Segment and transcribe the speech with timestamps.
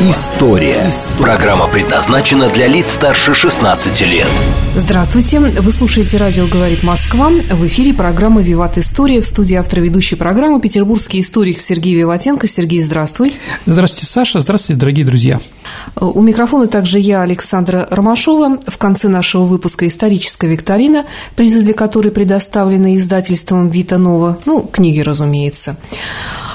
[0.00, 0.92] История».
[1.18, 4.28] Программа предназначена для лиц старше 16 лет.
[4.76, 5.40] Здравствуйте.
[5.40, 7.30] Вы слушаете «Радио говорит Москва».
[7.30, 9.20] В эфире программа «Виват История».
[9.20, 12.46] В студии автор ведущей программы петербургский историк Сергей Виватенко.
[12.46, 13.34] Сергей, здравствуй.
[13.66, 14.38] Здравствуйте, Саша.
[14.38, 15.40] Здравствуйте, дорогие друзья.
[15.96, 18.58] У микрофона также я, Александра Ромашова.
[18.68, 24.38] В конце нашего выпуска историческая викторина, призы для которой предоставлены издательством «Вита Нова».
[24.46, 25.76] Ну, книги, разумеется.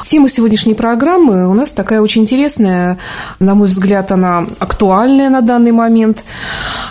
[0.03, 2.97] Тема сегодняшней программы у нас такая очень интересная.
[3.39, 6.23] На мой взгляд, она актуальная на данный момент,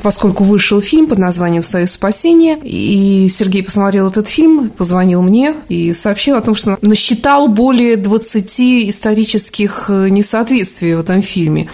[0.02, 2.59] поскольку вышел фильм под названием «Союз спасения».
[2.62, 8.60] И Сергей посмотрел этот фильм, позвонил мне и сообщил о том, что насчитал более 20
[8.88, 11.68] исторических несоответствий в этом фильме.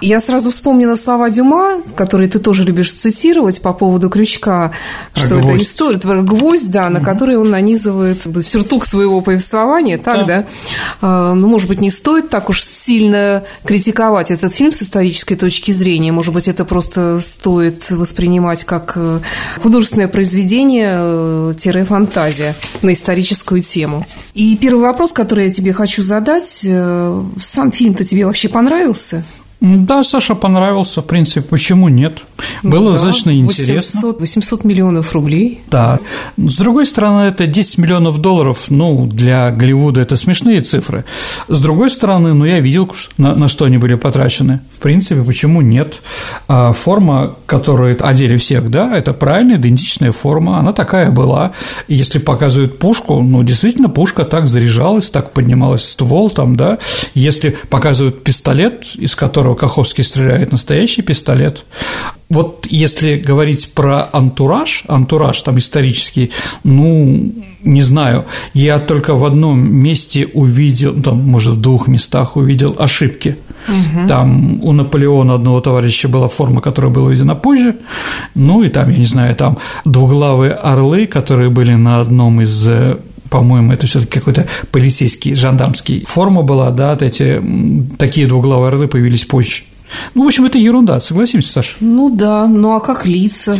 [0.00, 4.70] Я сразу вспомнила слова Дюма, которые ты тоже любишь цитировать по поводу крючка,
[5.14, 5.48] что гвоздь.
[5.48, 10.24] это история, это гвоздь, да, на который он нанизывает сюртук своего повествования, так, да?
[10.26, 10.46] да?
[11.00, 15.72] А, ну, может быть, не стоит так уж сильно критиковать этот фильм с исторической точки
[15.72, 16.12] зрения.
[16.12, 19.20] Может быть, это просто стоит воспринимать как э,
[19.62, 24.06] художественное произведение-фантазия на историческую тему.
[24.34, 29.24] И первый вопрос, который я тебе хочу задать, э, сам фильм-то тебе вообще понравился?
[29.60, 32.18] Да, Саша понравился, в принципе, почему нет?
[32.62, 34.14] Было да, достаточно 800, интересно.
[34.18, 35.62] 800 миллионов рублей.
[35.70, 35.98] Да.
[36.36, 41.06] С другой стороны, это 10 миллионов долларов, ну, для Голливуда это смешные цифры.
[41.48, 44.60] С другой стороны, ну, я видел, на, на что они были потрачены.
[44.76, 46.02] В принципе, почему нет?
[46.48, 51.52] А форма, которую одели всех, да, это правильная, идентичная форма, она такая была.
[51.88, 56.78] И если показывают пушку, ну, действительно, пушка так заряжалась, так поднималась ствол там, да.
[57.14, 61.64] Если показывают пистолет, из которого которого Каховский стреляет, настоящий пистолет.
[62.28, 66.32] Вот если говорить про антураж, антураж там исторический,
[66.64, 68.24] ну, не знаю,
[68.54, 73.36] я только в одном месте увидел, ну, там, может, в двух местах увидел ошибки.
[73.68, 74.08] Угу.
[74.08, 77.76] Там у Наполеона одного товарища была форма, которая была введена позже,
[78.34, 82.96] ну и там, я не знаю, там двуглавые орлы, которые были на одном из э,
[83.30, 87.42] по-моему, это все-таки какой-то полицейский, жандармский форма была, да, вот эти
[87.98, 89.62] такие двуглавые орлы появились позже.
[90.14, 91.76] Ну, в общем, это ерунда, согласимся, Саша?
[91.80, 93.58] Ну да, ну а как лица?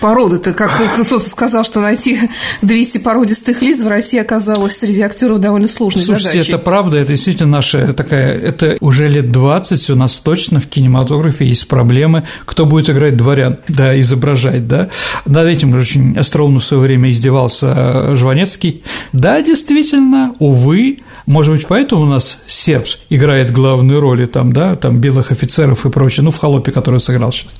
[0.00, 2.18] Породы-то, как кто-то сказал, что найти
[2.62, 6.52] 200 породистых лиц в России оказалось среди актеров довольно сложной Слушайте, задачей.
[6.52, 11.46] это правда, это действительно наша такая, это уже лет 20 у нас точно в кинематографе
[11.46, 14.90] есть проблемы, кто будет играть дворян, да, изображать, да.
[15.24, 18.82] Над этим очень остроумно в свое время издевался Жванецкий.
[19.12, 24.98] Да, действительно, увы, может быть, поэтому у нас сербс играет главные роли там, да, там
[24.98, 25.45] белых офицеров
[25.84, 27.50] и прочее, ну, в «Холопе», который сыграл сейчас.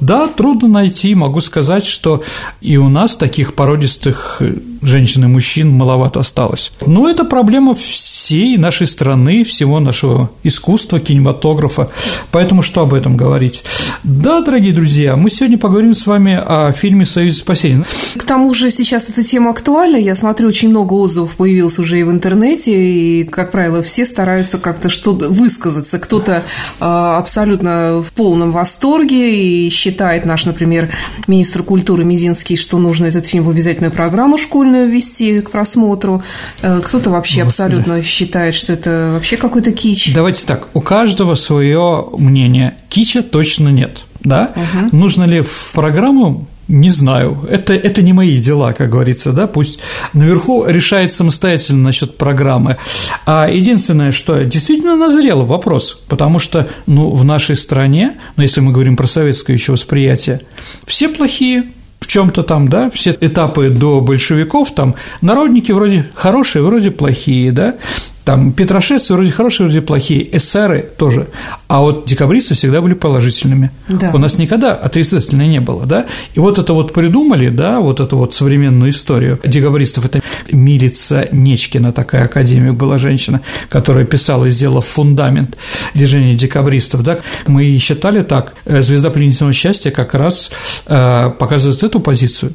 [0.00, 2.22] Да, трудно найти, могу сказать, что
[2.60, 4.42] и у нас таких породистых
[4.82, 6.72] женщин и мужчин маловато осталось.
[6.86, 11.90] Но это проблема всей нашей страны, всего нашего искусства, кинематографа,
[12.30, 13.64] поэтому что об этом говорить?
[14.02, 17.84] Да, дорогие друзья, мы сегодня поговорим с вами о фильме «Союз спасения».
[18.16, 22.02] К тому же сейчас эта тема актуальна, я смотрю, очень много отзывов появилось уже и
[22.02, 26.44] в интернете, и, как правило, все стараются как-то что-то высказаться, кто-то
[26.80, 30.90] а, абсолютно в полном восторге и считает наш, например,
[31.26, 36.22] министр культуры Мединский, что нужно этот фильм в обязательную программу школьную, школьную ввести к просмотру.
[36.62, 37.72] Э, кто-то вообще Господи.
[37.72, 40.12] абсолютно считает, что это вообще какой-то кич.
[40.14, 42.74] Давайте так, у каждого свое мнение.
[42.88, 44.04] Кича точно нет.
[44.20, 44.52] Да?
[44.54, 44.96] Угу.
[44.96, 49.78] Нужно ли в программу не знаю, это, это не мои дела, как говорится, да, пусть
[50.14, 52.78] наверху решает самостоятельно насчет программы.
[53.26, 58.72] А единственное, что действительно назрел вопрос, потому что, ну, в нашей стране, ну, если мы
[58.72, 60.40] говорим про советское еще восприятие,
[60.86, 61.64] все плохие,
[62.02, 67.76] в чем-то там, да, все этапы до большевиков, там народники вроде хорошие, вроде плохие, да,
[68.24, 71.28] там петрошевцы вроде хорошие, вроде плохие, эсеры тоже,
[71.68, 73.70] а вот декабристы всегда были положительными.
[73.88, 74.12] Да.
[74.14, 76.06] У нас никогда отрицательно не было, да?
[76.34, 80.20] И вот это вот придумали, да, вот эту вот современную историю декабристов, это
[80.52, 85.56] Милица Нечкина, такая академик была женщина, которая писала и сделала фундамент
[85.94, 87.18] движения декабристов, да?
[87.46, 90.52] Мы считали так, э, звезда пленительного счастья как раз
[90.86, 92.52] э, показывает эту позицию,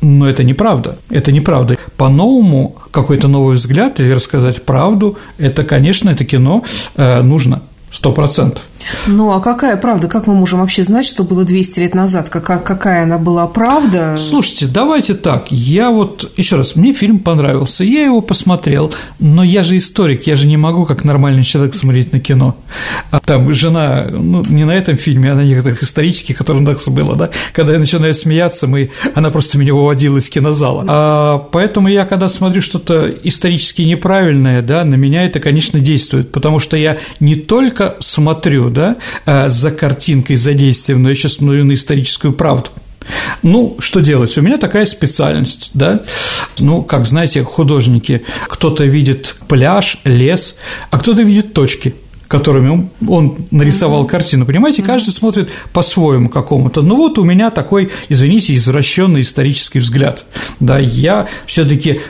[0.00, 1.76] но это неправда, это неправда.
[2.00, 6.64] По-новому какой-то новый взгляд или рассказать правду, это, конечно, это кино
[6.96, 7.60] э, нужно.
[7.90, 8.62] Сто процентов.
[9.06, 10.08] Ну, а какая правда?
[10.08, 12.28] Как мы можем вообще знать, что было 200 лет назад?
[12.28, 14.16] Какая, какая она была правда?
[14.16, 15.50] Слушайте, давайте так.
[15.50, 20.36] Я вот, еще раз, мне фильм понравился, я его посмотрел, но я же историк, я
[20.36, 22.56] же не могу как нормальный человек смотреть на кино.
[23.10, 26.88] А там жена, ну, не на этом фильме, а на некоторых исторических, которые у нас
[26.88, 30.84] было, да, когда я начинаю смеяться, мы, она просто меня выводила из кинозала.
[30.88, 36.58] А, поэтому я, когда смотрю что-то исторически неправильное, да, на меня это, конечно, действует, потому
[36.58, 38.96] что я не только смотрю, да,
[39.26, 42.70] э, за картинкой, за действием, но еще смотрю на историческую правду.
[43.42, 44.36] Ну, что делать?
[44.38, 46.00] У меня такая специальность, да?
[46.58, 50.56] Ну, как знаете, художники, кто-то видит пляж, лес,
[50.90, 51.94] а кто-то видит точки
[52.30, 54.46] которыми он нарисовал картину.
[54.46, 56.80] Понимаете, каждый смотрит по-своему какому-то.
[56.80, 60.24] Ну вот у меня такой, извините, извращенный исторический взгляд.
[60.60, 62.00] Да, я все-таки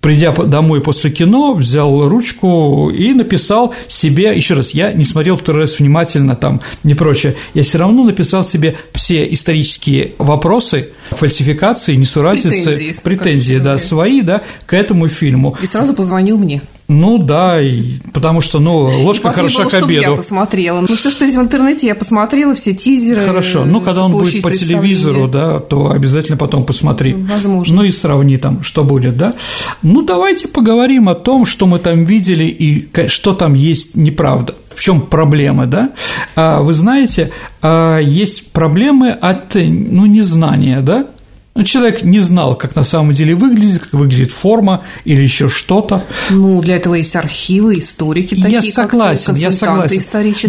[0.00, 5.62] придя домой после кино, взял ручку и написал себе, еще раз, я не смотрел второй
[5.62, 12.50] раз внимательно там, не прочее, я все равно написал себе все исторические вопросы, фальсификации, несуразицы,
[12.50, 15.56] претензии, претензии да, свои, да, к этому фильму.
[15.62, 16.62] И сразу позвонил мне.
[16.88, 17.60] Ну да,
[18.14, 20.00] потому что, ну, ложка хороша к обеду.
[20.00, 20.80] я посмотрела.
[20.80, 23.20] Ну, все, что есть в интернете, я посмотрела, все тизеры.
[23.20, 27.12] Хорошо, ну, когда он будет по телевизору, да, то обязательно потом посмотри.
[27.12, 27.76] Возможно.
[27.76, 29.34] Ну, и сравни там, что будет, да.
[29.82, 34.54] Ну, давайте поговорим о том, что мы там видели и что там есть неправда.
[34.74, 35.90] В чем проблемы, да?
[36.36, 41.06] А, вы знаете, а, есть проблемы от, ну, незнания, да?
[41.58, 46.04] Ну, человек не знал, как на самом деле выглядит, как выглядит форма или еще что-то.
[46.30, 50.00] Ну, для этого есть архивы, историки такие, я согласен, я согласен.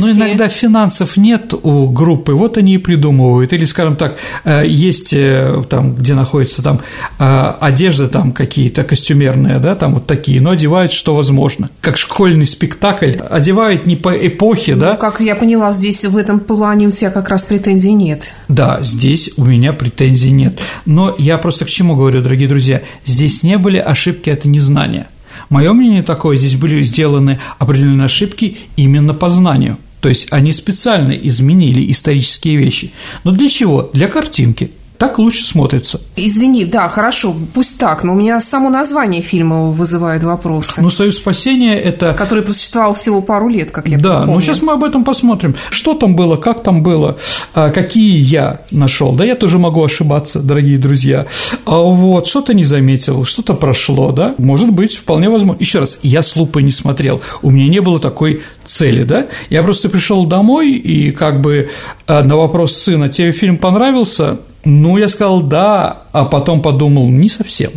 [0.02, 3.54] Но иногда финансов нет у группы, вот они и придумывают.
[3.54, 6.82] Или, скажем так, э, есть э, там, где находится там
[7.18, 11.72] э, одежда там какие-то костюмерные, да, там вот такие, но одевают, что возможно.
[11.82, 14.96] Как школьный спектакль, одевают не по эпохе, ну, да.
[14.96, 18.36] Как я поняла, здесь в этом плане у тебя как раз претензий нет.
[18.48, 20.60] Да, здесь у меня претензий нет.
[20.86, 25.08] Но я просто к чему говорю, дорогие друзья, здесь не были ошибки от незнания.
[25.50, 29.78] Мое мнение такое, здесь были сделаны определенные ошибки именно по знанию.
[30.02, 32.92] То есть они специально изменили исторические вещи.
[33.24, 33.90] Но для чего?
[33.94, 34.72] Для картинки.
[35.00, 36.02] Так лучше смотрится.
[36.18, 40.82] Извини, да, хорошо, пусть так, но у меня само название фильма вызывает вопросы.
[40.82, 42.14] Ну, «Союз спасения»– это…
[42.14, 44.34] Который просуществовал всего пару лет, как я Да, помню.
[44.34, 45.56] ну сейчас мы об этом посмотрим.
[45.70, 47.18] Что там было, как там было,
[47.54, 49.14] а, какие я нашел.
[49.14, 51.26] Да, я тоже могу ошибаться, дорогие друзья.
[51.66, 54.36] А вот, что-то не заметил, что-то прошло, да?
[54.38, 55.62] Может быть, вполне возможно.
[55.62, 59.28] Еще раз, я с лупой не смотрел, у меня не было такой цели, да?
[59.50, 61.70] Я просто пришел домой и как бы
[62.06, 64.40] а, на вопрос сына, тебе фильм понравился?
[64.66, 67.72] Ну, я сказал «да», а потом подумал «не совсем».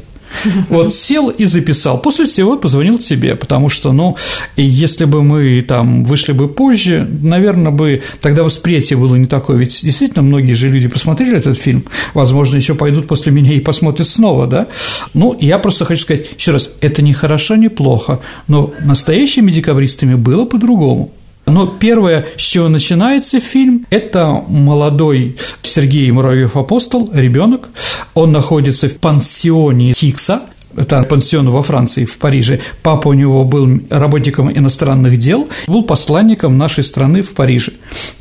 [0.69, 2.00] Вот сел и записал.
[2.00, 4.17] После всего позвонил тебе, потому что, ну,
[4.56, 9.58] если бы мы там вышли бы позже, наверное, бы тогда восприятие было не такое.
[9.58, 11.84] Ведь действительно многие же люди посмотрели этот фильм,
[12.14, 14.69] возможно, еще пойдут после меня и посмотрят снова, да?
[15.14, 20.14] Ну, я просто хочу сказать еще раз, это не хорошо, не плохо, но настоящими декабристами
[20.14, 21.12] было по-другому.
[21.46, 27.68] Но первое, с чего начинается фильм, это молодой Сергей Муравьев-апостол, ребенок.
[28.14, 30.42] Он находится в пансионе Хикса,
[30.76, 32.60] это пансион во Франции, в Париже.
[32.82, 37.72] Папа у него был работником иностранных дел, был посланником нашей страны в Париже.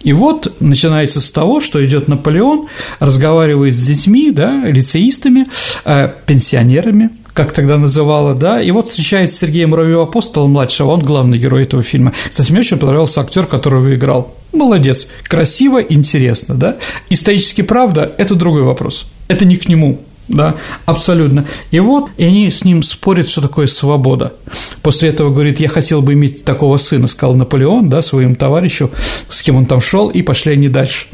[0.04, 2.68] И вот начинается с того, что идет Наполеон,
[3.00, 5.48] разговаривает с детьми, да, лицеистами,
[5.86, 11.38] э, пенсионерами, как тогда называла, да, и вот встречается Сергея Муравьева апостола младшего, он главный
[11.38, 12.14] герой этого фильма.
[12.30, 14.36] Кстати, мне очень понравился актер, которого играл.
[14.54, 16.78] Молодец, красиво, интересно, да.
[17.10, 19.08] Исторически правда– это другой вопрос.
[19.30, 21.46] Это не к нему, да, абсолютно.
[21.72, 24.34] И вот, и они с ним спорят, что такое свобода.
[24.82, 28.92] После этого говорит, я хотел бы иметь такого сына, сказал Наполеон, да, своему товарищу,
[29.30, 31.08] с кем он там шел, и пошли они дальше.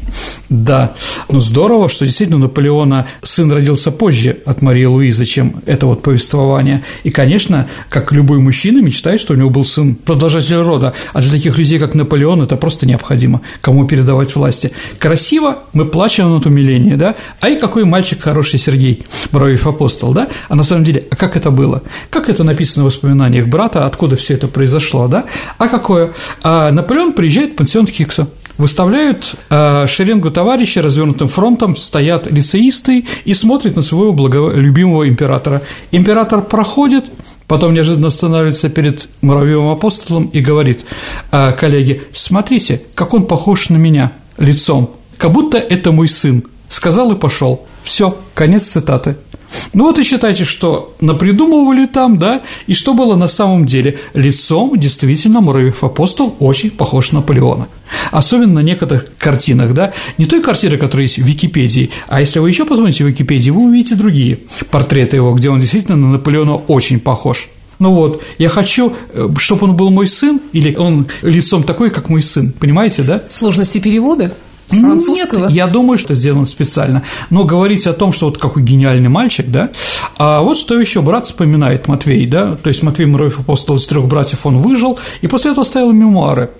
[0.48, 0.94] Да,
[1.28, 6.02] ну здорово, что действительно у Наполеона сын родился позже от Марии Луизы, чем это вот
[6.02, 6.84] повествование.
[7.02, 11.30] И, конечно, как любой мужчина мечтает, что у него был сын продолжатель рода, а для
[11.30, 14.72] таких людей, как Наполеон, это просто необходимо, кому передавать власти.
[14.98, 19.04] Красиво, мы плачем от умиления, да, а и какой мальчик хороший Сергей.
[19.32, 20.28] Бровев апостол, да?
[20.48, 21.82] А на самом деле, а как это было?
[22.10, 25.24] Как это написано в воспоминаниях брата, откуда все это произошло, да?
[25.58, 26.12] А какое?
[26.42, 33.34] А Наполеон приезжает в пансион Хикса, выставляют э, шеренгу товарищей развернутым фронтом, стоят лицеисты и
[33.34, 34.50] смотрят на своего благо...
[34.50, 35.62] любимого императора.
[35.92, 37.06] Император проходит,
[37.46, 40.84] потом неожиданно останавливается перед муравьевым апостолом и говорит,
[41.30, 46.44] э, коллеги, смотрите, как он похож на меня лицом, как будто это мой сын.
[46.68, 47.66] Сказал и пошел.
[47.82, 49.16] Все, конец цитаты.
[49.72, 53.98] Ну вот и считайте, что напридумывали там, да, и что было на самом деле.
[54.14, 57.68] Лицом действительно Муравьев апостол очень похож на Наполеона.
[58.10, 62.50] Особенно на некоторых картинах, да, не той картины, которая есть в Википедии, а если вы
[62.50, 67.00] еще посмотрите в Википедии, вы увидите другие портреты его, где он действительно на Наполеона очень
[67.00, 67.48] похож.
[67.78, 72.08] Ну вот, я хочу, э, чтобы он был мой сын, или он лицом такой, как
[72.08, 73.22] мой сын, понимаете, да?
[73.30, 74.34] Сложности перевода?
[74.70, 75.46] С французского?
[75.46, 77.02] Нет, я думаю, что сделано специально.
[77.30, 79.70] Но говорить о том, что вот какой гениальный мальчик, да,
[80.18, 84.06] а вот что еще брат вспоминает Матвей, да, то есть Матвей Муравьев, апостол из трех
[84.06, 86.50] братьев, он выжил, и после этого оставил мемуары.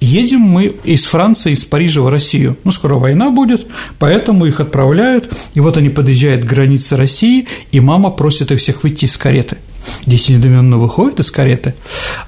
[0.00, 2.58] Едем мы из Франции, из Парижа в Россию.
[2.64, 3.66] Ну, скоро война будет,
[3.98, 8.82] поэтому их отправляют, и вот они подъезжают к границе России, и мама просит их всех
[8.82, 9.56] выйти из кареты.
[10.04, 11.74] Дети недоменно выходят из кареты,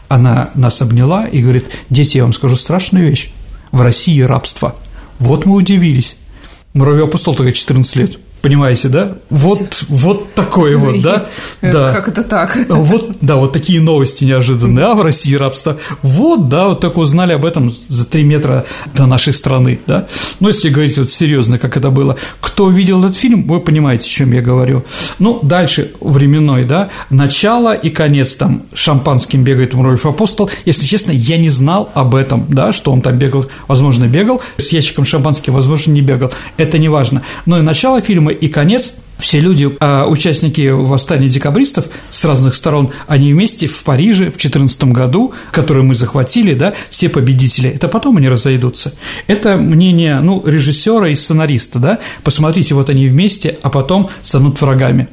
[0.08, 3.30] она нас обняла и говорит, дети, я вам скажу страшную вещь,
[3.72, 4.74] в России рабство–
[5.18, 6.16] вот мы удивились.
[6.74, 8.18] Муравьев апостол только 14 лет.
[8.42, 9.12] Понимаете, да?
[9.30, 11.26] Вот, вот такое вот, да?
[11.60, 11.92] да.
[11.92, 12.56] Как это так?
[12.68, 14.86] Вот, да, вот такие новости неожиданные.
[14.86, 15.78] А в России рабство.
[16.02, 18.64] Вот, да, вот только узнали об этом за три метра
[18.94, 20.06] до нашей страны, да?
[20.40, 22.16] Ну, если говорить вот серьезно, как это было.
[22.40, 24.84] Кто видел этот фильм, вы понимаете, о чем я говорю.
[25.18, 26.90] Ну, дальше временной, да?
[27.10, 30.50] Начало и конец там шампанским бегает Муравьев апостол.
[30.64, 34.40] Если честно, я не знал об этом, да, что он там бегал, возможно, бегал.
[34.56, 36.32] С ящиком шампанским, возможно, не бегал.
[36.56, 37.22] Это не важно.
[37.46, 42.90] Но и начало фильма и конец все люди, а, участники восстания декабристов с разных сторон,
[43.08, 48.16] они вместе в Париже в 2014 году, который мы захватили, да, все победители, это потом
[48.16, 48.94] они разойдутся.
[49.26, 55.08] Это мнение, ну, режиссера и сценариста, да, посмотрите, вот они вместе, а потом станут врагами.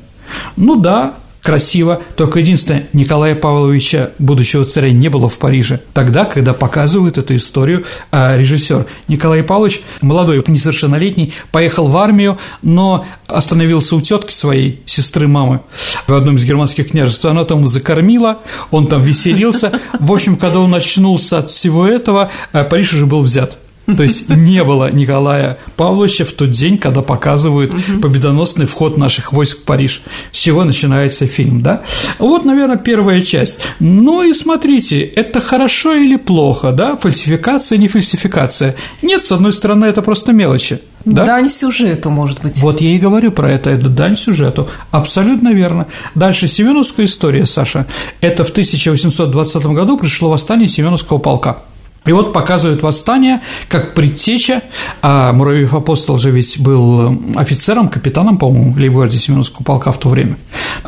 [0.56, 6.54] Ну да, красиво, только единственное, Николая Павловича, будущего царя, не было в Париже тогда, когда
[6.54, 8.88] показывает эту историю а, режиссер.
[9.08, 15.62] Николай Павлович, молодой, несовершеннолетний, поехал в армию, но остановился у тетки своей, сестры мамы,
[16.08, 18.40] в одном из германских княжеств, она там закормила,
[18.72, 19.80] он там веселился.
[20.00, 23.60] В общем, когда он очнулся от всего этого, а, Париж уже был взят.
[23.86, 29.60] То есть не было Николая Павловича в тот день, когда показывают победоносный вход наших войск
[29.60, 30.02] в Париж.
[30.32, 31.84] С чего начинается фильм, да?
[32.20, 33.60] Вот, наверное, первая часть.
[33.80, 36.96] Ну и смотрите, это хорошо или плохо, да?
[36.96, 38.76] Фальсификация, не фальсификация.
[39.02, 40.80] Нет, с одной стороны, это просто мелочи.
[41.06, 41.24] Да?
[41.24, 42.58] Дань сюжету, может быть.
[42.58, 44.68] Вот я и говорю про это, это дань сюжету.
[44.90, 45.86] Абсолютно верно.
[46.16, 47.86] Дальше Семеновская история, Саша.
[48.22, 51.60] Это в 1820 году пришло восстание Семеновского полка.
[52.06, 54.62] И вот показывают восстание как предтеча,
[55.02, 60.38] а Муравьев апостол же ведь был офицером, капитаном, по-моему, лейбгвардии Семеновского полка в то время.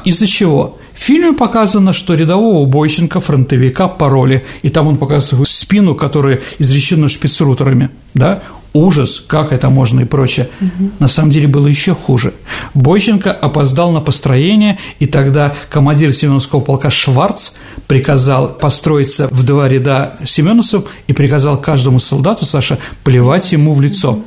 [0.06, 0.78] Из-за чего?
[0.94, 7.08] В фильме показано, что рядового бойченко, фронтовика пароли, и там он показывает спину, которая изречена
[7.08, 8.42] шпицрутерами, да,
[8.74, 10.50] ужас, как это можно и прочее.
[10.60, 10.92] Угу.
[11.00, 12.34] На самом деле было еще хуже.
[12.74, 17.54] Бойченко опоздал на построение, и тогда командир Семеновского полка Шварц
[17.88, 24.20] приказал построиться в два ряда семеновцев и приказал каждому солдату, Саша, плевать ему в лицо.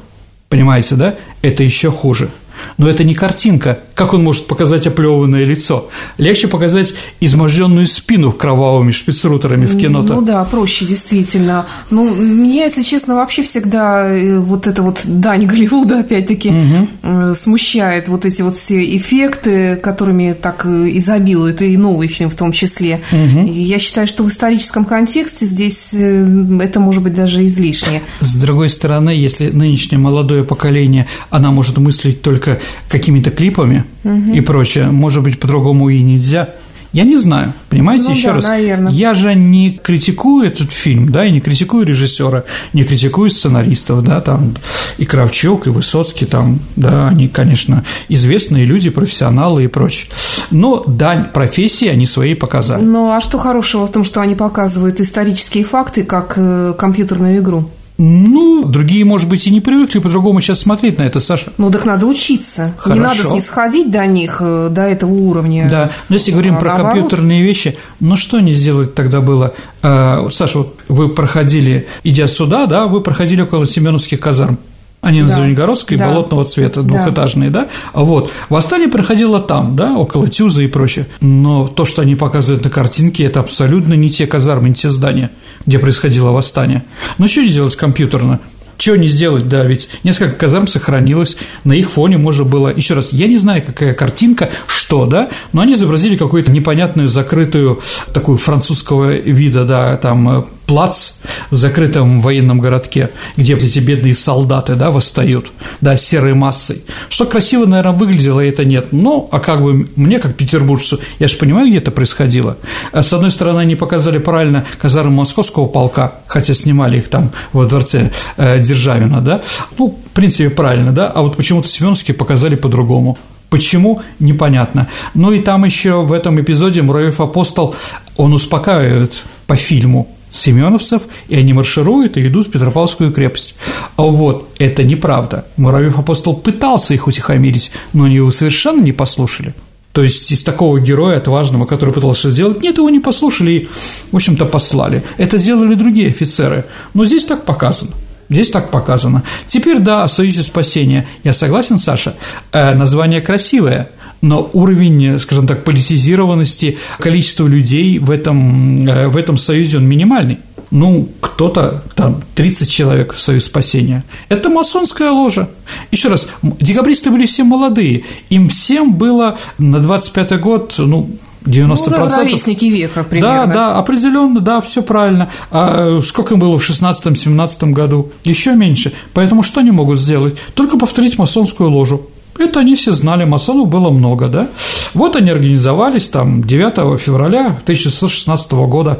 [0.49, 1.17] Понимаете, да?
[1.43, 2.31] Это еще хуже.
[2.79, 3.81] Но это не картинка.
[3.95, 5.89] Как он может показать оплеванное лицо?
[6.19, 10.15] Легче показать изможденную спину кровавыми шпицрутерами в кино-то.
[10.15, 11.67] Ну да, проще, действительно.
[11.91, 17.35] Ну, меня, если честно, вообще всегда э, вот это вот дань Голливуда, опять-таки, угу.
[17.35, 22.53] смущает вот эти вот все эффекты, которыми так э, изобилует, и новый фильм в том
[22.53, 23.01] числе.
[23.13, 23.53] Угу.
[23.53, 28.03] Я считаю, что в историческом контексте здесь это может быть даже излишнее.
[28.21, 34.33] С другой стороны, если нынешнее молодое поколение, она может мыслить только только какими-то клипами угу.
[34.33, 34.87] и прочее.
[34.87, 36.51] Может быть, по-другому и нельзя.
[36.93, 38.45] Я не знаю, понимаете, ну, еще да, раз.
[38.47, 38.91] Наверное.
[38.91, 42.43] Я же не критикую этот фильм, да, и не критикую режиссера,
[42.73, 44.57] не критикую сценаристов, да, там
[44.99, 50.11] и Кравчук, и Высоцкий, там, да, они, конечно, известные люди, профессионалы и прочее.
[50.51, 52.83] Но дань профессии они свои показали.
[52.83, 57.71] Ну, а что хорошего в том, что они показывают исторические факты, как э, компьютерную игру?
[58.03, 61.53] Ну, другие, может быть, и не привыкли по-другому сейчас смотреть на это, Саша.
[61.59, 62.73] Ну, так надо учиться.
[62.79, 62.95] Хорошо.
[62.95, 65.69] Не надо снисходить до них, э, до этого уровня.
[65.69, 66.93] Да, но если говорим а про наоборот...
[66.93, 69.53] компьютерные вещи, ну что не сделать тогда было?
[69.83, 74.59] А, Саша, вот вы проходили, идя сюда, да, вы проходили около Семеновских казарм.
[75.01, 75.29] Они да.
[75.29, 76.09] на Звенигородской, да.
[76.09, 77.63] болотного цвета, двухэтажные, да.
[77.63, 78.01] да?
[78.03, 78.31] Вот.
[78.51, 81.07] Восстание проходило там, да, около Тюза и прочее.
[81.21, 85.31] Но то, что они показывают на картинке, это абсолютно не те казармы, не те здания,
[85.65, 86.85] где происходило восстание.
[87.19, 88.41] Но что не сделать компьютерно?
[88.77, 93.13] Чего не сделать, да, ведь несколько казарм сохранилось, на их фоне можно было, еще раз,
[93.13, 97.81] я не знаю, какая картинка, что, да, но они изобразили какую-то непонятную, закрытую,
[98.15, 101.15] такую французского вида, да, там, плац
[101.51, 105.51] в закрытом военном городке, где эти бедные солдаты, да, восстают,
[105.81, 106.85] да, серой массой.
[107.09, 108.93] Что красиво, наверное, выглядело, это нет.
[108.93, 112.57] Но, а как бы мне, как петербуржцу, я же понимаю, где это происходило.
[112.93, 117.67] А С одной стороны, они показали правильно казармы московского полка, хотя снимали их там во
[117.67, 119.41] дворце э, Державина, да,
[119.77, 123.19] ну, в принципе, правильно, да, а вот почему-то Семеновские показали по-другому.
[123.49, 124.03] Почему?
[124.21, 124.87] Непонятно.
[125.15, 127.75] Ну и там еще в этом эпизоде Муравьев апостол,
[128.17, 129.13] он успокаивает
[129.49, 133.55] по фильму семеновцев, и они маршируют и идут в Петропавловскую крепость.
[133.97, 135.47] А вот это неправда.
[135.57, 139.55] Муравьев апостол пытался их утихомирить, но они его совершенно не послушали.
[139.93, 143.69] То есть из такого героя отважного, который пытался сделать, нет, его не послушали и,
[144.13, 145.03] в общем-то, послали.
[145.17, 146.65] Это сделали другие офицеры.
[146.95, 147.91] Но здесь так показано.
[148.29, 149.25] Здесь так показано.
[149.49, 151.09] Теперь, да, о Союзе спасения.
[151.25, 152.15] Я согласен, Саша.
[152.53, 153.91] Э, название красивое,
[154.23, 160.39] но уровень, скажем так, политизированности, количество людей в этом, э, в этом союзе, он минимальный.
[160.71, 164.05] Ну, кто-то, там, 30 человек в Союз спасения.
[164.29, 165.49] Это масонская ложа.
[165.91, 168.05] Еще раз, декабристы были все молодые.
[168.29, 171.11] Им всем было на 25-й год, ну,
[171.45, 171.77] 90%.
[171.89, 173.47] Ну, ровесники века примерно.
[173.47, 175.31] Да, да, определенно, да, все правильно.
[175.51, 178.13] А сколько им было в 16-17 году?
[178.25, 178.93] Еще меньше.
[179.15, 180.37] Поэтому что они могут сделать?
[180.55, 182.07] Только повторить масонскую ложу.
[182.41, 184.49] Это они все знали, масонов было много, да.
[184.95, 188.99] Вот они организовались там 9 февраля 1916 года.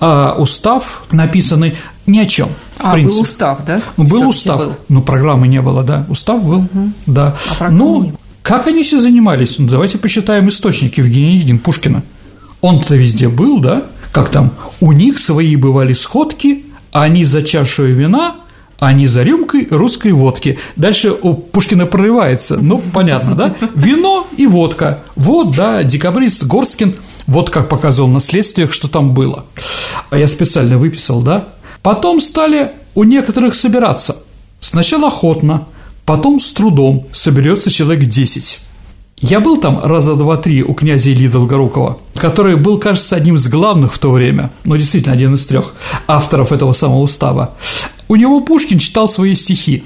[0.00, 1.74] А устав написанный
[2.06, 2.48] ни о чем.
[2.78, 3.80] А, был устав, да?
[3.96, 4.58] Ну, был устав.
[4.58, 4.74] Был.
[4.88, 6.06] Ну, программы не было, да.
[6.08, 6.92] Устав был, угу.
[7.06, 7.34] да.
[7.58, 8.12] А ну,
[8.42, 9.58] как они все занимались?
[9.58, 12.04] Ну, давайте посчитаем источники Евгения Онегин Пушкина.
[12.60, 13.82] Он-то везде был, да?
[14.12, 14.52] Как там?
[14.80, 18.36] У них свои бывали сходки, а они за чашу вина
[18.78, 20.58] а не за рюмкой русской водки.
[20.76, 23.54] Дальше у Пушкина прорывается, ну, понятно, да?
[23.74, 25.00] Вино и водка.
[25.14, 26.94] Вот, да, декабрист Горскин,
[27.26, 29.46] вот как показывал на следствиях, что там было.
[30.10, 31.48] А я специально выписал, да?
[31.82, 34.16] Потом стали у некоторых собираться.
[34.60, 35.66] Сначала охотно,
[36.04, 38.60] потом с трудом соберется человек 10.
[39.18, 43.94] Я был там раза два-три у князя Ильи Долгорукова, который был, кажется, одним из главных
[43.94, 45.74] в то время, ну, действительно, один из трех
[46.06, 47.54] авторов этого самого устава.
[48.08, 49.84] У него Пушкин читал свои стихи.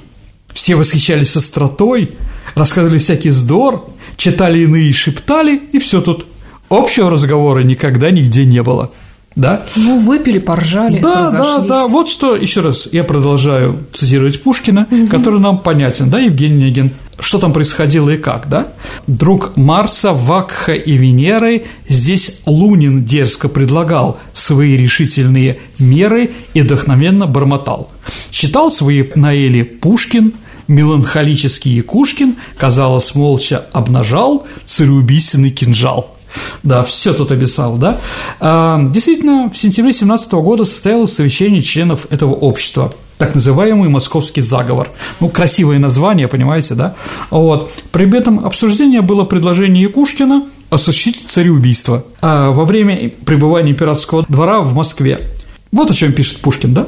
[0.53, 2.12] Все восхищались остротой,
[2.55, 6.27] рассказывали всякий здор, читали иные и шептали, и все тут.
[6.68, 8.90] Общего разговора никогда нигде не было.
[9.37, 9.64] Да?
[9.77, 11.68] Ну, выпили, поржали, Да, разошлись.
[11.68, 11.87] да, да.
[11.87, 15.07] Вот что, еще раз, я продолжаю цитировать Пушкина, угу.
[15.07, 16.90] который нам понятен, да, Евгений Онегин?
[17.20, 18.68] Что там происходило и как, да?
[19.06, 27.90] Друг Марса, Вакха и Венеры здесь Лунин дерзко предлагал свои решительные меры и вдохновенно бормотал.
[28.33, 30.33] Считал свои наэли Пушкин,
[30.66, 36.16] меланхолический Якушкин, казалось, молча обнажал цареубийственный кинжал–
[36.62, 37.98] да, все тут описал, да.
[38.38, 44.88] А, действительно, в сентябре 17 года состоялось совещание членов этого общества, так называемый московский заговор.
[45.20, 46.94] Ну, красивое название, понимаете, да?
[47.30, 47.70] Вот.
[47.92, 55.28] Предметом обсуждения было предложение Якушкина осуществить цареубийство а, во время пребывания императорского двора в Москве.
[55.70, 56.87] Вот о чем пишет Пушкин, да?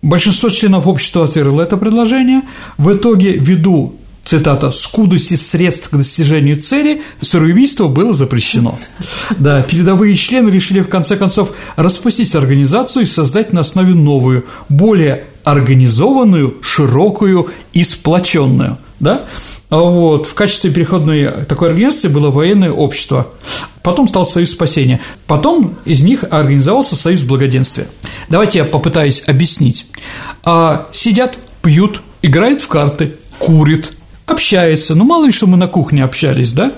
[0.00, 2.42] Большинство членов общества отвергло это предложение.
[2.78, 8.78] В итоге, ввиду цитата, «скудости средств к достижению цели самоубийство было запрещено».
[9.38, 15.24] Да, передовые члены решили в конце концов распустить организацию и создать на основе новую, более
[15.44, 18.78] организованную, широкую и сплоченную.
[19.00, 19.22] Да?
[19.70, 23.28] А вот, в качестве переходной такой организации было военное общество.
[23.82, 25.00] Потом стал Союз спасения.
[25.26, 27.86] Потом из них организовался Союз благоденствия.
[28.28, 29.86] Давайте я попытаюсь объяснить.
[30.44, 33.92] А, сидят, пьют, играют в карты, курят,
[34.26, 34.94] общается.
[34.94, 36.72] Ну, мало ли, что мы на кухне общались, да?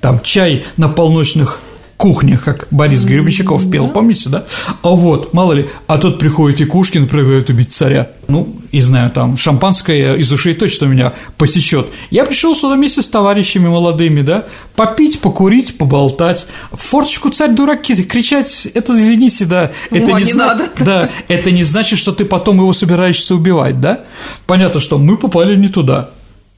[0.00, 1.60] Там чай на полночных
[2.02, 3.92] кухнях, как Борис Гребенщиков пел, да.
[3.92, 4.44] помните, да?
[4.82, 8.10] А вот, мало ли, а тут приходит и Кушкин, предлагает убить царя.
[8.26, 11.86] Ну, не знаю, там, шампанское из ушей точно меня посечет.
[12.10, 16.48] Я пришел сюда вместе с товарищами молодыми, да, попить, покурить, поболтать.
[16.72, 20.46] В форточку царь дураки, кричать, это, извините, да, это ну, не, не зна...
[20.48, 20.64] надо.
[20.80, 24.00] Да, это не значит, что ты потом его собираешься убивать, да?
[24.46, 26.10] Понятно, что мы попали не туда.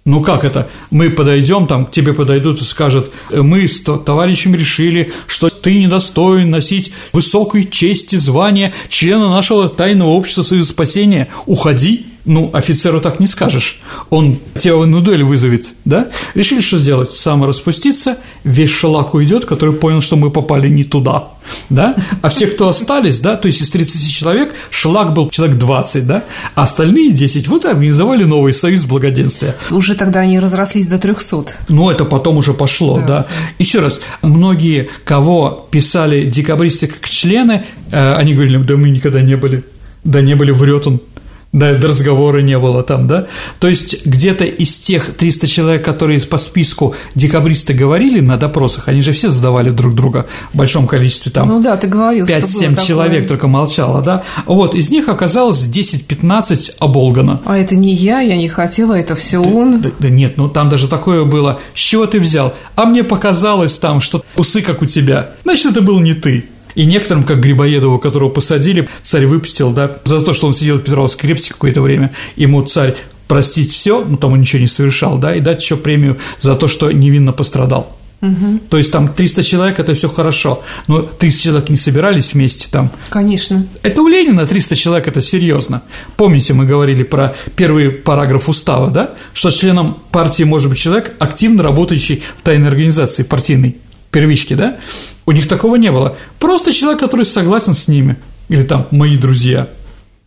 [0.05, 0.69] Ну как это?
[0.91, 6.51] Мы подойдем, там к тебе подойдут и скажут, мы с товарищем решили, что ты недостоин
[6.51, 11.29] носить высокой чести звания члена нашего тайного общества Союза спасения.
[11.47, 12.07] Уходи.
[12.27, 13.81] Ну, офицеру так не скажешь.
[14.09, 16.09] Он тебя на дуэль вызовет, да?
[16.35, 17.11] Решили, что сделать?
[17.11, 21.29] Самораспуститься, весь шалак уйдет, который понял, что мы попали не туда,
[21.69, 21.95] да?
[22.23, 26.25] А все, кто остались, да, то есть из 30 человек, шалак был человек 20, да?
[26.55, 29.55] А остальные 10 вот организовали новый союз благоденствия.
[29.71, 31.45] Уже тогда они разрослись до 300.
[31.69, 33.07] Ну, это потом уже пошло, да.
[33.07, 33.27] да.
[33.59, 39.37] Еще раз, многие, кого писали декабристы как члены, э, они говорили, да мы никогда не
[39.37, 39.63] были
[40.05, 41.01] Да не были, врет он.
[41.55, 43.29] Да, до разговора не было там, да?
[43.61, 49.03] То есть где-то из тех 300 человек, которые по списку декабристы говорили на допросах, они
[49.03, 51.47] же все задавали друг друга в большом количестве там.
[51.47, 54.25] Ну да, ты говорил, 5-7 человек только молчало, да?
[54.47, 57.41] Вот, из них оказалось 10-15 оболгано.
[57.45, 59.81] А это не я, я не хотела, это все он.
[59.81, 61.61] Да, да нет, ну там даже такое было.
[61.73, 62.53] С чего ты взял?
[62.75, 65.31] А мне показалось там, что усы как у тебя.
[65.45, 66.49] Значит, это был не ты.
[66.75, 70.83] И некоторым, как Грибоедову, которого посадили, царь выпустил, да, за то, что он сидел в
[70.83, 72.97] Петровской крепости какое-то время, ему царь
[73.29, 76.67] простить все, ну, там он ничего не совершал, да, и дать еще премию за то,
[76.67, 77.97] что невинно пострадал.
[78.25, 78.61] Угу.
[78.71, 82.91] То есть там 300 человек– это все хорошо, но 300 человек не собирались вместе там.
[83.11, 83.67] Конечно.
[83.83, 85.83] Это у Ленина 300 человек– это серьезно.
[86.17, 91.63] Помните, мы говорили про первый параграф устава, да, что членом партии может быть человек, активно
[91.63, 93.77] работающий в тайной организации партийной
[94.15, 94.77] первички, да?
[95.27, 96.17] У них такого не было.
[96.39, 98.17] Просто человек, который согласен с ними.
[98.49, 99.69] Или там «мои друзья».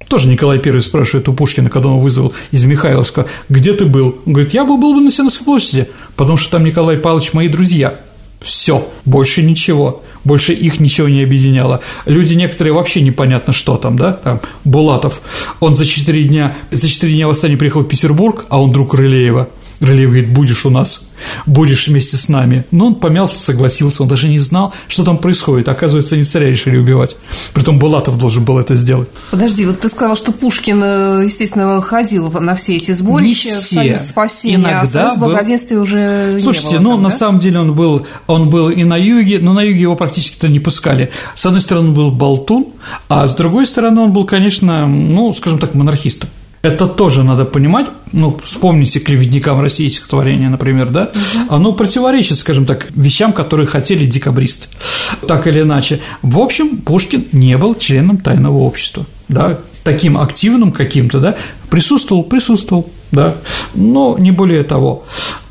[0.09, 4.19] Тоже Николай I спрашивает у Пушкина, когда он вызвал из Михайловска, где ты был?
[4.25, 7.49] Он говорит, я был, был бы на Сенатской площади, потому что там Николай Павлович мои
[7.49, 7.99] друзья.
[8.41, 11.81] Все, больше ничего, больше их ничего не объединяло.
[12.05, 15.21] Люди некоторые вообще непонятно, что там, да, там, Булатов,
[15.59, 19.49] он за четыре дня, за четыре дня восстания приехал в Петербург, а он друг Рылеева.
[19.79, 21.07] Рылеев говорит, будешь у нас
[21.45, 22.65] будешь вместе с нами.
[22.71, 25.69] Но он помялся, согласился, он даже не знал, что там происходит.
[25.69, 27.15] Оказывается, они царя решили убивать.
[27.53, 29.09] Притом Булатов должен был это сделать.
[29.31, 33.75] Подожди, вот ты сказал, что Пушкин, э, естественно, ходил на все эти сборища, не все.
[33.75, 35.27] Союз спасения, Иногда а Союз был...
[35.27, 37.15] благоденствия уже Слушайте, не было ну, там, на да?
[37.15, 40.59] самом деле он был, он был и на юге, но на юге его практически-то не
[40.59, 41.11] пускали.
[41.35, 42.67] С одной стороны, он был болтун,
[43.09, 46.29] а с другой стороны, он был, конечно, ну, скажем так, монархистом.
[46.61, 51.11] Это тоже надо понимать, ну, вспомните клеветникам российских творения, например, да,
[51.49, 54.67] оно противоречит, скажем так, вещам, которые хотели декабристы,
[55.27, 55.99] так или иначе.
[56.21, 61.35] В общем, Пушкин не был членом тайного общества, да, таким активным каким-то, да,
[61.69, 63.35] присутствовал, присутствовал, да,
[63.75, 65.05] но не более того.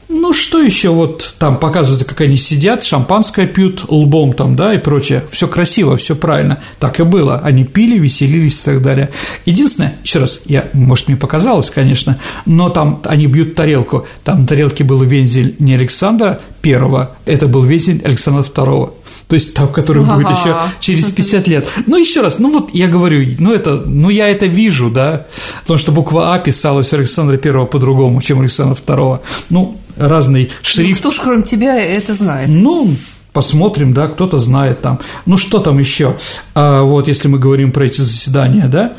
[0.09, 4.79] Ну, что еще вот там показывают, как они сидят, шампанское пьют лбом там, да, и
[4.79, 5.25] прочее.
[5.31, 6.59] Все красиво, все правильно.
[6.79, 7.41] Так и было.
[7.43, 9.11] Они пили, веселились и так далее.
[9.47, 14.07] Единственное, еще раз, я, может, мне показалось, конечно, но там они бьют тарелку.
[14.23, 18.95] Там на тарелке был вензель не Александра Первого, это был вензель Александра Второго.
[19.29, 20.39] То есть там, который будет Ага.
[20.41, 21.69] еще через 50 лет.
[21.87, 25.27] Ну, еще раз, ну вот я говорю, ну это, ну я это вижу, да,
[25.63, 29.23] потому что буква А писалась Александра Первого по-другому, чем Александра Второго.
[29.51, 31.01] Ну, разный Ну, шрифт.
[31.01, 32.49] кто ж кроме тебя это знает?
[32.49, 32.91] Ну,
[33.33, 34.99] посмотрим, да, кто-то знает там.
[35.27, 36.17] Ну, что там еще?
[36.55, 38.95] А, вот, если мы говорим про эти заседания, да,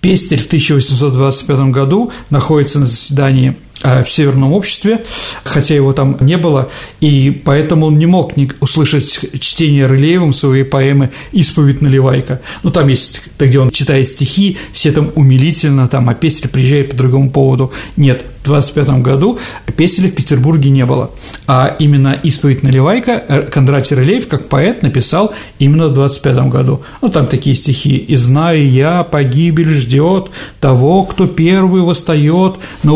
[0.00, 5.04] Пестель в 1825 году находится на заседании в Северном обществе,
[5.44, 10.64] хотя его там не было, и поэтому он не мог не услышать чтение Рылеевым своей
[10.64, 12.40] поэмы «Исповедь наливайка».
[12.62, 16.96] Ну, там есть, где он читает стихи, все там умилительно, там, а Пестель приезжает по
[16.96, 17.72] другому поводу.
[17.96, 19.38] Нет, в 25 году
[19.76, 21.12] Пестеля в Петербурге не было,
[21.46, 26.82] а именно «Исповедь наливайка» э, Кондратий Рылеев, как поэт, написал именно в 25 году.
[27.00, 32.94] Ну, там такие стихи «И знаю я, погибель ждет того, кто первый восстает на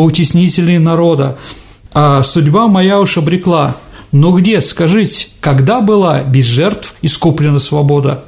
[0.77, 1.37] утеснителей народа,
[1.93, 3.75] а судьба моя уж обрекла.
[4.11, 8.23] Но где, скажите, когда была без жертв искуплена свобода?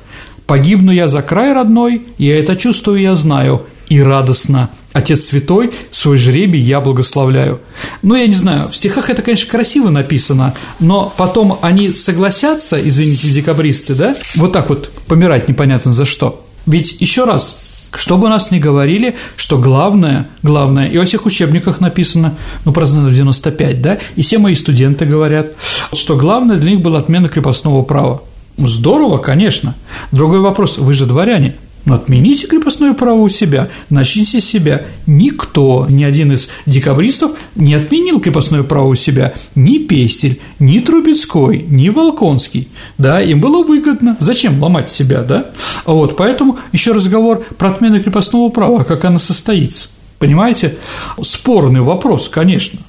[0.46, 4.70] Погибну я за край родной, я это чувствую, я знаю, и радостно.
[4.94, 7.60] Отец Святой, свой жребий я благословляю.
[8.02, 13.30] Ну, я не знаю, в стихах это, конечно, красиво написано, но потом они согласятся, извините,
[13.30, 16.44] декабристы, да, вот так вот помирать непонятно за что.
[16.66, 21.80] Ведь еще раз, что бы нас ни говорили, что главное, главное, и во всех учебниках
[21.80, 25.54] написано, ну, процентов 95, да, и все мои студенты говорят,
[25.94, 28.22] что главное для них была отмена крепостного права.
[28.58, 29.76] Здорово, конечно.
[30.12, 34.86] Другой вопрос, вы же дворяне, отмените крепостное право у себя, начните с себя.
[35.08, 39.34] Никто, ни один из декабристов не отменил крепостное право у себя.
[39.56, 42.70] Ни Пестель, ни Трубецкой, ни Волконский.
[42.98, 44.18] Да, им было выгодно.
[44.20, 45.52] Зачем ломать себя, да?
[45.86, 49.90] Вот, поэтому еще разговор про отмену крепостного права, как она состоится.
[50.20, 50.78] Понимаете?
[51.22, 52.80] Спорный вопрос, конечно.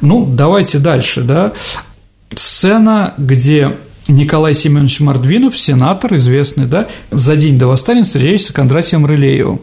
[0.00, 1.52] Ну, давайте дальше, да.
[2.34, 9.06] Сцена, где Николай Семенович Мордвинов, сенатор известный, да, за день до восстания встречается с Кондратием
[9.06, 9.62] Рылеевым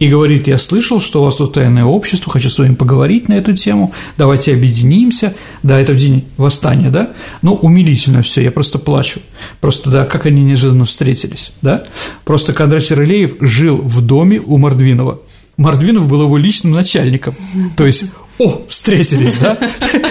[0.00, 3.34] и говорит, я слышал, что у вас тут тайное общество, хочу с вами поговорить на
[3.34, 7.10] эту тему, давайте объединимся, да, это в день восстания, да,
[7.42, 9.20] ну, умилительно все, я просто плачу,
[9.60, 11.84] просто, да, как они неожиданно встретились, да,
[12.24, 15.20] просто Кондратий Рылеев жил в доме у Мордвинова,
[15.58, 17.36] Мордвинов был его личным начальником,
[17.76, 18.06] то есть
[18.38, 19.56] о, встретились, да?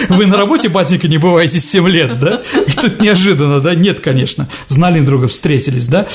[0.08, 2.42] Вы на работе, батенька, не бываете 7 лет, да?
[2.66, 3.74] И тут неожиданно, да?
[3.74, 4.48] Нет, конечно.
[4.68, 6.06] Знали друга, встретились, да?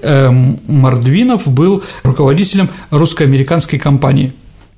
[0.00, 4.32] Эм, Мордвинов был руководителем русско-американской компании.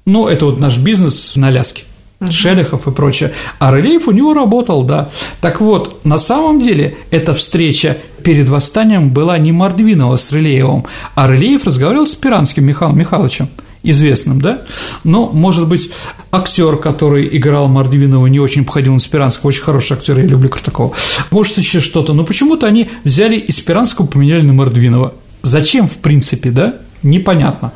[0.05, 1.85] Ну, это вот наш бизнес на Аляске.
[2.31, 3.33] Шелехов и прочее.
[3.59, 5.11] А Рылеев у него работал, да.
[5.41, 10.85] Так вот, на самом деле, эта встреча перед восстанием была не Мордвинова с Рылеевым,
[11.17, 13.49] а Рылеев разговаривал с Пиранским Михаилом Михайловичем
[13.83, 14.63] известным, да,
[15.05, 15.91] но, может быть,
[16.31, 20.95] актер, который играл Мордвинова, не очень походил на Спиранского, очень хороший актер, я люблю такого,
[21.31, 25.15] может, еще что-то, но почему-то они взяли из Спиранского, поменяли на Мордвинова.
[25.43, 27.73] Зачем, в принципе, да, непонятно.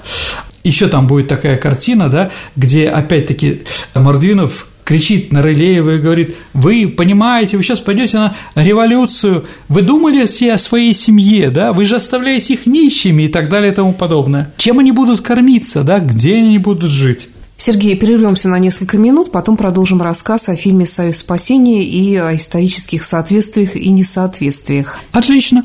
[0.63, 3.63] Еще там будет такая картина, да, где опять-таки
[3.95, 10.25] Мордвинов кричит на Рылеева и говорит, вы понимаете, вы сейчас пойдете на революцию, вы думали
[10.27, 13.93] все о своей семье, да, вы же оставляете их нищими и так далее и тому
[13.93, 14.53] подобное.
[14.57, 17.29] Чем они будут кормиться, да, где они будут жить?
[17.57, 23.03] Сергей, прервемся на несколько минут, потом продолжим рассказ о фильме «Союз спасения» и о исторических
[23.03, 25.01] соответствиях и несоответствиях.
[25.11, 25.65] Отлично.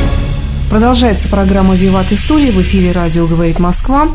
[0.71, 2.49] Продолжается программа «Виват История».
[2.53, 4.07] В эфире радио «Говорит Москва».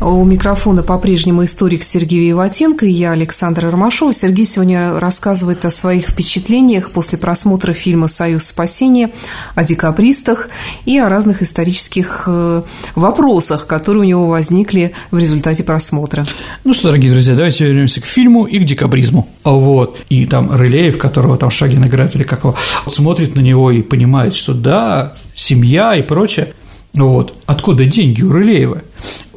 [0.00, 4.14] У микрофона по-прежнему историк Сергей Виватенко и я, Александра Ромашова.
[4.14, 9.10] Сергей сегодня рассказывает о своих впечатлениях после просмотра фильма «Союз спасения»,
[9.54, 10.48] о декабристах
[10.86, 12.62] и о разных исторических э,
[12.94, 16.24] вопросах, которые у него возникли в результате просмотра.
[16.64, 19.28] Ну что, дорогие друзья, давайте вернемся к фильму и к декабризму.
[19.44, 19.98] Вот.
[20.08, 22.54] И там Рылеев, которого там Шагин играет, или как его,
[22.86, 26.52] смотрит на него и понимает, что да, семья и прочее.
[26.94, 27.34] Вот.
[27.46, 28.82] Откуда деньги у Рылеева?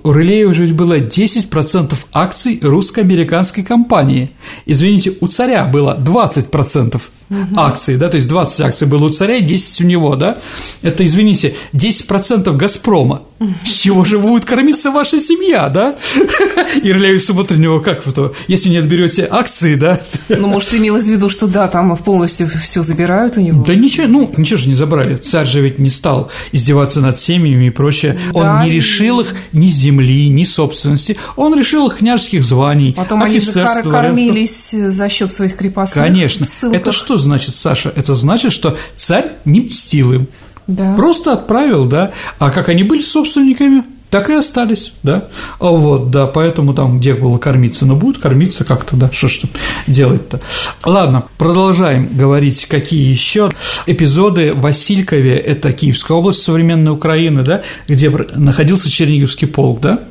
[0.04, 4.32] У Рылеева же было 10% акций русско-американской компании.
[4.66, 7.60] Извините, у царя было 20% угу.
[7.60, 10.38] акций, да, то есть 20 акций было у царя, 10 у него, да,
[10.82, 13.22] это, извините, 10% «Газпрома».
[13.66, 15.96] С чего же будет кормиться ваша семья, да?
[16.84, 20.00] Ирляев смотрит на него как то, если не отберете акции, да?
[20.30, 23.66] Ну, может, имелось в виду, что да, там полностью все забирают у него.
[23.66, 25.16] Да ничего, ну, ничего же не забрали.
[25.16, 28.20] Царь же ведь не стал издеваться над семьями и прочее.
[28.34, 31.18] Он не решил их ни земли, ни собственности.
[31.36, 33.52] Он решил их княжеских званий, Потом они же
[33.84, 36.06] кормились за счет своих крепостных.
[36.06, 36.46] Конечно.
[36.74, 37.92] Это что значит, Саша?
[37.96, 40.28] Это значит, что царь не мстил им.
[40.68, 40.94] Да.
[40.96, 42.12] Просто отправил, да.
[42.40, 45.30] А как они были собственниками, так и остались, да.
[45.58, 49.42] Вот, да, поэтому там где было кормиться, но будут кормиться как-то, да, что ж
[49.88, 50.42] делать-то.
[50.86, 53.52] Ладно, продолжаем говорить, какие еще
[53.86, 60.02] эпизоды в Василькове, это Киевская область современной Украины, да, где находился Черниговский полк, да.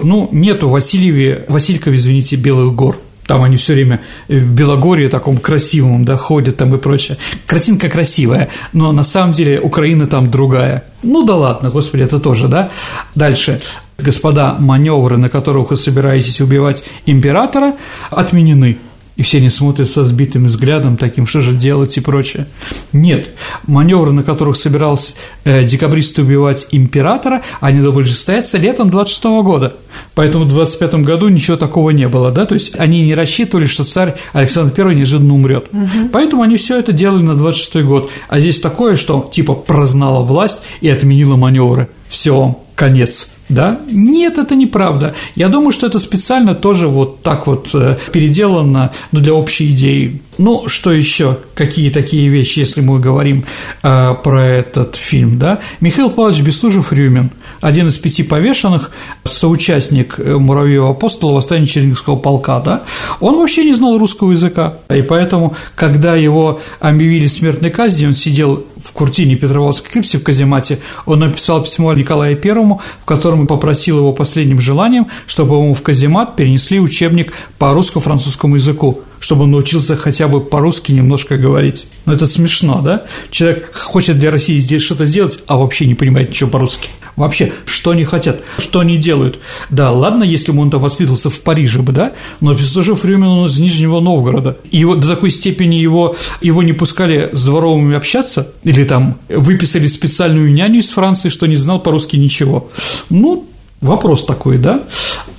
[0.00, 2.96] Ну, нету Васильеве, Василькове, извините, Белых гор,
[3.30, 7.16] там они все время в Белогорье таком красивом, да, ходят там и прочее.
[7.46, 10.82] Картинка красивая, но на самом деле Украина там другая.
[11.04, 12.70] Ну да ладно, господи, это тоже, да.
[13.14, 13.60] Дальше.
[13.98, 17.76] Господа, маневры, на которых вы собираетесь убивать императора,
[18.10, 18.78] отменены
[19.16, 22.46] и все не смотрят со сбитым взглядом, таким, что же делать и прочее.
[22.92, 23.30] Нет,
[23.66, 25.12] маневры, на которых собирался
[25.44, 29.76] э, декабристы убивать императора, они должны состояться летом 26 года.
[30.14, 33.84] Поэтому в 25 году ничего такого не было, да, то есть они не рассчитывали, что
[33.84, 35.66] царь Александр I неожиданно умрет.
[35.72, 36.10] Угу.
[36.12, 38.10] Поэтому они все это делали на 26 год.
[38.28, 41.88] А здесь такое, что типа прознала власть и отменила маневры.
[42.08, 43.80] Все, конец да?
[43.90, 45.14] Нет, это неправда.
[45.34, 50.22] Я думаю, что это специально тоже вот так вот э, переделано ну, для общей идеи.
[50.38, 51.38] Ну, что еще?
[51.54, 53.44] Какие такие вещи, если мы говорим
[53.82, 55.58] э, про этот фильм, да?
[55.80, 58.90] Михаил Павлович Бестужев-Рюмин, один из пяти повешенных,
[59.24, 62.84] соучастник э, Муравьева апостола восстания Черниговского полка, да?
[63.20, 68.64] Он вообще не знал русского языка, и поэтому, когда его объявили смертной казни, он сидел
[68.84, 74.12] в Куртине Петроводской крепости в Каземате, он написал письмо Николаю Первому, в котором попросил его
[74.12, 80.26] последним желанием, чтобы ему в каземат перенесли учебник по русско-французскому языку, чтобы он научился хотя
[80.26, 81.86] бы по-русски немножко говорить.
[82.06, 83.04] Ну, это смешно, да?
[83.30, 86.88] Человек хочет для России здесь что-то сделать, а вообще не понимает ничего по-русски.
[87.16, 89.38] Вообще, что они хотят, что они делают.
[89.68, 93.46] Да, ладно, если бы он там воспитывался в Париже бы, да, но Пестужев Рюмин он
[93.46, 94.56] из Нижнего Новгорода.
[94.70, 99.86] И его, до такой степени его, его не пускали с дворовыми общаться, или там выписали
[99.86, 102.70] специальную няню из Франции, что не знал по-русски ничего.
[103.10, 103.46] Ну,
[103.82, 104.84] вопрос такой, да.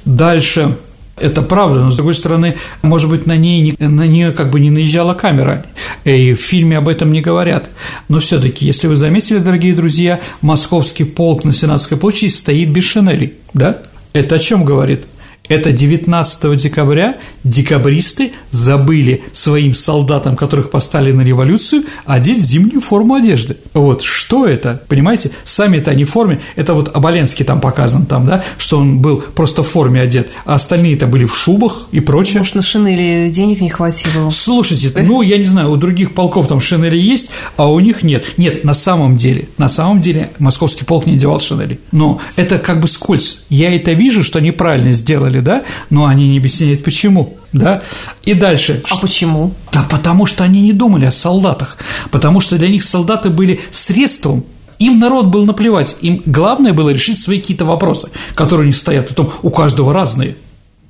[0.06, 0.78] Дальше–
[1.22, 4.70] это правда, но с другой стороны, может быть, на ней на нее как бы не
[4.70, 5.66] наезжала камера,
[6.04, 7.70] и в фильме об этом не говорят.
[8.10, 13.34] Но все-таки, если вы заметили, дорогие друзья, московский полк на Сенатской площади стоит без шинелей,
[13.54, 13.80] да?
[14.14, 15.06] Это о чем говорит?
[15.48, 23.58] Это 19 декабря декабристы забыли своим солдатам, которых поставили на революцию, одеть зимнюю форму одежды.
[23.74, 25.32] Вот что это, понимаете?
[25.44, 29.64] Сами-то они в форме, это вот Оболенский там показан, там, да, что он был просто
[29.64, 32.40] в форме одет, а остальные-то были в шубах и прочее.
[32.40, 34.30] Может, на шинели денег не хватило?
[34.30, 38.26] Слушайте, ну, я не знаю, у других полков там шинели есть, а у них нет.
[38.38, 41.80] Нет, на самом деле, на самом деле московский полк не надевал шинели.
[41.92, 43.44] Но это как бы скользь.
[43.50, 47.82] Я это вижу, что неправильно сделали, да, но они не объясняют, почему, да.
[48.24, 48.82] И дальше.
[48.90, 49.54] А почему?
[49.72, 51.78] Да потому что они не думали о солдатах,
[52.12, 54.46] потому что для них солдаты были средством
[54.82, 59.32] им народ был наплевать, им главное было решить свои какие-то вопросы, которые них стоят, потом
[59.44, 60.36] у каждого разные.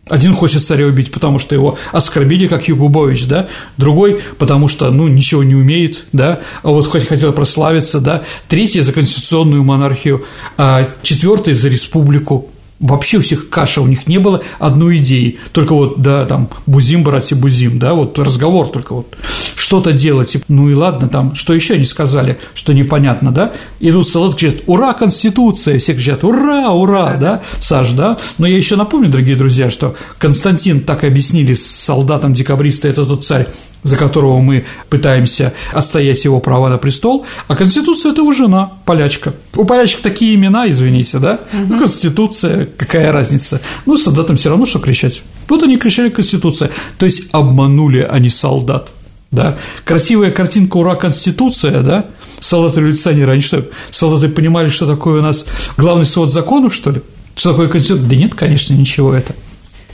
[0.08, 5.08] Один хочет царя убить, потому что его оскорбили, как Югубович, да, другой, потому что, ну,
[5.08, 10.26] ничего не умеет, да, а вот хоть хотел прославиться, да, третий за конституционную монархию,
[10.58, 12.50] а четвертый за республику,
[12.82, 17.04] Вообще у всех каша, у них не было одной идеи, только вот, да, там, бузим,
[17.04, 19.16] братья, бузим, да, вот разговор только вот,
[19.56, 24.38] что-то делать, ну и ладно, там, что еще они сказали, что непонятно, да, идут солдаты,
[24.38, 29.36] кричат, ура, Конституция, все кричат, ура, ура, да, Саш, да, но я еще напомню, дорогие
[29.36, 33.48] друзья, что Константин так объяснили солдатам декабриста, это тот царь,
[33.84, 39.34] за которого мы пытаемся отстоять его права на престол, а Конституция– это его жена, полячка.
[39.56, 41.40] У полячек такие имена, извините, да?
[41.54, 41.80] Угу.
[41.80, 43.62] Конституция, какая разница?
[43.86, 45.24] Ну, солдатам все равно, что кричать.
[45.48, 48.90] Вот они кричали «Конституция», то есть обманули они солдат.
[49.32, 49.58] Да?
[49.86, 52.06] Красивая картинка «Ура, Конституция», да?
[52.40, 55.46] Солдаты-революционеры, они что, солдаты понимали, что такое у нас
[55.78, 57.02] главный свод законов, что ли?
[57.36, 58.08] Что такое Конституция?
[58.08, 59.34] Да нет, конечно, ничего это.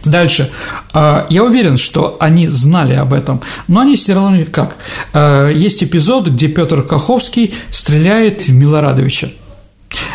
[0.07, 0.49] Дальше.
[0.93, 4.77] А, я уверен, что они знали об этом, но они все равно как.
[5.13, 9.29] А, есть эпизод, где Петр Каховский стреляет в Милорадовича.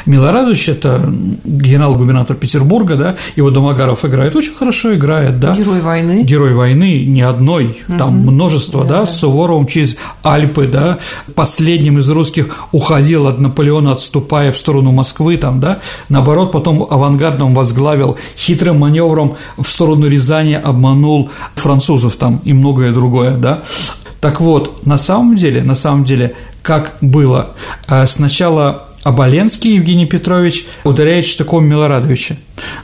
[0.06, 1.12] Милорадович– это
[1.44, 5.54] генерал-губернатор Петербурга, да, его Домогаров играет, очень хорошо играет, да.
[5.54, 6.22] Герой войны.
[6.24, 8.30] Герой войны, не одной, там угу.
[8.30, 10.98] множество, да, да, с Суворовым через Альпы, да,
[11.34, 17.54] последним из русских уходил от Наполеона, отступая в сторону Москвы, там, да, наоборот, потом авангардом
[17.54, 23.62] возглавил хитрым маневром в сторону Рязани, обманул французов там и многое другое, да.
[24.20, 27.54] Так вот, на самом деле, на самом деле, как было,
[27.88, 32.36] э, сначала Оболенский Евгений Петрович ударяет штыком Милорадовича.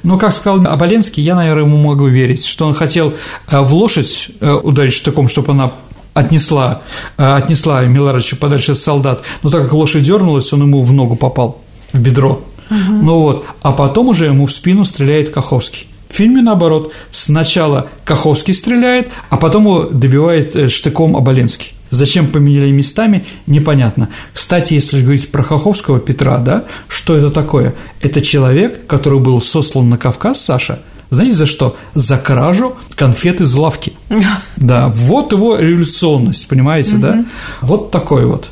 [0.02, 3.14] Но, как сказал Оболенский, я, наверное, ему могу верить, что он хотел
[3.50, 5.72] э, в лошадь э, ударить штыком, чтобы она
[6.14, 6.82] отнесла,
[7.16, 11.14] э, отнесла Милорадовича подальше от солдат, но так как лошадь дернулась, он ему в ногу
[11.14, 12.42] попал, в бедро.
[12.70, 12.92] Угу.
[13.02, 15.86] Ну вот, а потом уже ему в спину стреляет Каховский.
[16.10, 21.72] В фильме наоборот, сначала Каховский стреляет, а потом его добивает штыком Оболенский.
[21.90, 24.08] Зачем поменяли местами, непонятно.
[24.32, 27.74] Кстати, если же говорить про Хоховского Петра, да, что это такое?
[28.00, 31.76] Это человек, который был сослан на Кавказ, Саша, знаете, за что?
[31.94, 33.92] За кражу конфет из лавки.
[34.56, 37.24] Да, вот его революционность, понимаете, да?
[37.60, 38.50] Вот такой вот.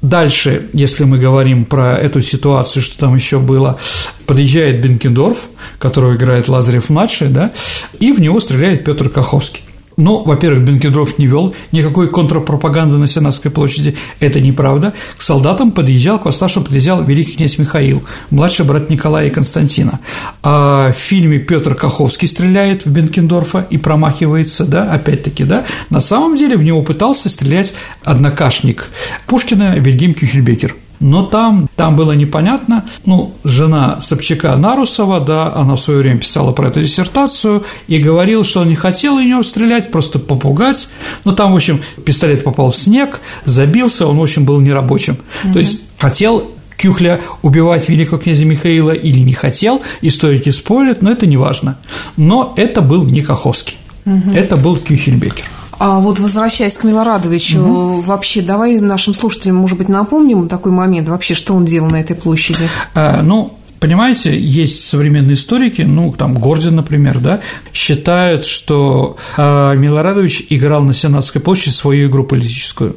[0.00, 3.78] Дальше, если мы говорим про эту ситуацию, что там еще было,
[4.26, 7.52] подъезжает Бенкендорф, которого играет Лазарев-младший, да,
[7.98, 9.62] и в него стреляет Петр Каховский.
[10.00, 14.94] Но, во-первых, Бенкендров не вел никакой контрпропаганды на Сенатской площади, это неправда.
[15.18, 20.00] К солдатам подъезжал, к восставшим подъезжал великий князь Михаил, младший брат Николая и Константина.
[20.42, 25.64] А в фильме Петр Каховский стреляет в Бенкендорфа и промахивается, да, опять-таки, да.
[25.90, 28.88] На самом деле в него пытался стрелять однокашник
[29.26, 35.80] Пушкина Вильгельм Кюхельбекер– но там, там было непонятно, ну, жена Собчака Нарусова, да, она в
[35.80, 39.90] свое время писала про эту диссертацию и говорила, что он не хотел в него стрелять,
[39.90, 40.90] просто попугать,
[41.24, 45.54] но там, в общем, пистолет попал в снег, забился, он, в общем, был нерабочим, угу.
[45.54, 51.24] то есть хотел Кюхля убивать великого князя Михаила или не хотел, историки спорят, но это
[51.24, 51.78] не важно.
[52.18, 54.32] Но это был не Каховский, угу.
[54.34, 55.46] это был Кюхельбекер.
[55.80, 58.00] А вот возвращаясь к Милорадовичу, угу.
[58.02, 62.14] вообще давай нашим слушателям, может быть, напомним такой момент, вообще, что он делал на этой
[62.14, 62.68] площади?
[62.94, 67.40] А, ну, Понимаете, есть современные историки, ну, там, Гордин, например, да,
[67.72, 72.96] считают, что э, Милорадович играл на Сенатской площади свою игру политическую.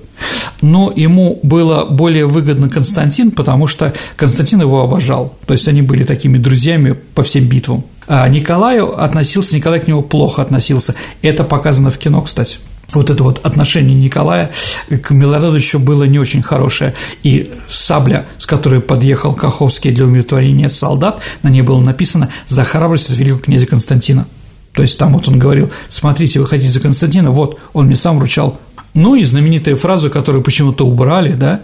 [0.59, 5.33] Но ему было более выгодно Константин, потому что Константин его обожал.
[5.45, 7.85] То есть они были такими друзьями по всем битвам.
[8.07, 10.95] А Николаю относился, Николай к нему плохо относился.
[11.21, 12.59] Это показано в кино, кстати
[12.95, 14.51] вот это вот отношение Николая
[14.89, 21.21] к Милорадовичу было не очень хорошее, и сабля, с которой подъехал Каховский для умиротворения солдат,
[21.41, 24.27] на ней было написано «За храбрость от великого князя Константина».
[24.73, 28.17] То есть там вот он говорил, смотрите, вы хотите за Константина, вот, он мне сам
[28.17, 28.57] вручал.
[28.93, 31.61] Ну и знаменитая фраза, которую почему-то убрали, да,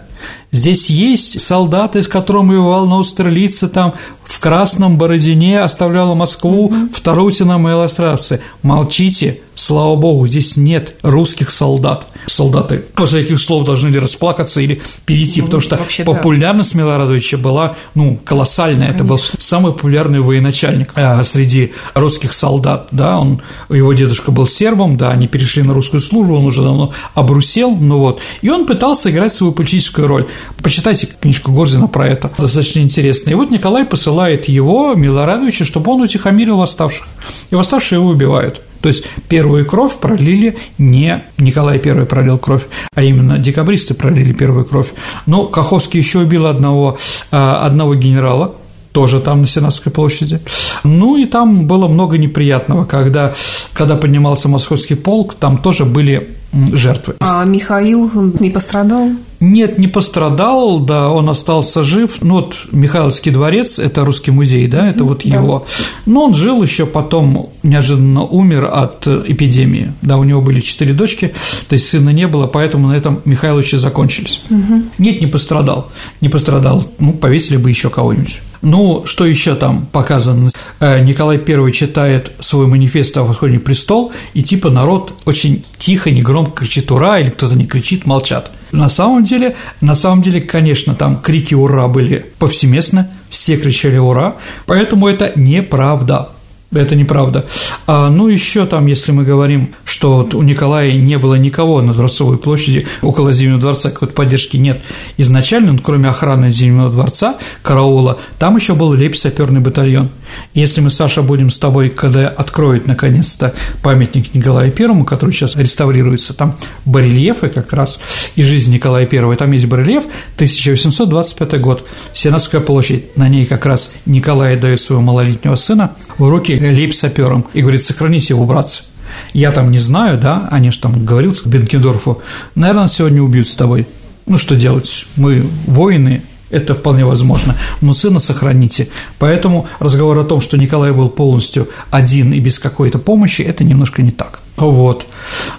[0.52, 6.74] Здесь есть солдаты, с которыми воевал на Аустерлице, там в Красном Бородине оставляла Москву угу.
[6.92, 8.40] в Тарутино Малостравце.
[8.62, 12.06] Молчите, слава богу, здесь нет русских солдат.
[12.30, 16.80] Солдаты после этих слов должны ли расплакаться или перейти, ну, потому что вообще, популярность да.
[16.80, 18.88] Милорадовича была, ну, колоссальная.
[18.88, 18.94] Конечно.
[18.94, 24.96] Это был самый популярный военачальник а, среди русских солдат, да, он, его дедушка был сербом,
[24.96, 29.10] да, они перешли на русскую службу, он уже давно обрусел, ну вот, и он пытался
[29.10, 30.26] играть свою политическую роль.
[30.62, 33.30] Почитайте книжку Горзина про это, достаточно интересно.
[33.30, 37.06] И вот Николай посылает его, Милорадовича, чтобы он утихомирил восставших,
[37.50, 38.60] и восставшие его убивают.
[38.80, 44.64] То есть первую кровь пролили не Николай I пролил кровь, а именно декабристы пролили первую
[44.64, 44.88] кровь.
[45.26, 46.98] Но Каховский еще убил одного,
[47.30, 48.54] а, одного генерала,
[48.92, 50.40] тоже там на Сенатской площади.
[50.84, 53.34] Ну и там было много неприятного, когда,
[53.72, 56.28] когда поднимался московский полк, там тоже были
[56.72, 57.14] жертвы.
[57.20, 58.10] А Михаил
[58.40, 59.10] не пострадал?
[59.40, 62.18] Нет, не пострадал, да, он остался жив.
[62.20, 65.36] Ну вот Михайловский дворец– это русский музей, да, это вот да.
[65.36, 65.66] его.
[66.04, 69.94] Но он жил еще потом, неожиданно умер от эпидемии.
[70.02, 71.32] Да, у него были четыре дочки,
[71.68, 74.42] то есть сына не было, поэтому на этом Михайловичи закончились.
[74.50, 74.82] Угу.
[74.98, 76.86] Нет, не пострадал, не пострадал.
[76.98, 78.40] Ну, повесили бы еще кого-нибудь.
[78.60, 80.50] Ну, что еще там показано?
[80.80, 86.60] Э, Николай I читает свой манифест о восходе престол, и типа народ очень тихо, негромко
[86.60, 88.50] кричит «Ура!» или кто-то не кричит, молчат.
[88.72, 94.36] На самом деле, на самом деле, конечно, там крики «Ура!» были повсеместно, все кричали «Ура!»,
[94.66, 96.30] поэтому это неправда.
[96.72, 97.46] Это неправда.
[97.88, 101.92] А, ну, еще там, если мы говорим, что вот у Николая не было никого на
[101.92, 104.80] Дворцовой площади, около Зимнего дворца какой-то поддержки нет.
[105.16, 110.10] Изначально, ну, кроме охраны Зимнего дворца, караула, там еще был лейб-саперный батальон.
[110.54, 116.34] Если мы, Саша, будем с тобой, когда откроют наконец-то памятник Николаю Первому, который сейчас реставрируется,
[116.34, 118.00] там барельефы как раз
[118.36, 120.04] из жизни Николая Первого, там есть барельеф,
[120.36, 126.52] 1825 год, Сенатская площадь, на ней как раз Николай дает своего малолетнего сына в руки
[126.52, 128.84] лейб-сапером и говорит, сохраните его, братцы.
[129.32, 132.22] Я там не знаю, да, они же там говорил к Бенкендорфу,
[132.54, 133.86] наверное, сегодня убьют с тобой.
[134.26, 135.06] Ну, что делать?
[135.16, 138.88] Мы воины, это вполне возможно, но сына сохраните.
[139.18, 144.02] Поэтому разговор о том, что Николай был полностью один и без какой-то помощи, это немножко
[144.02, 144.40] не так.
[144.56, 145.06] Вот.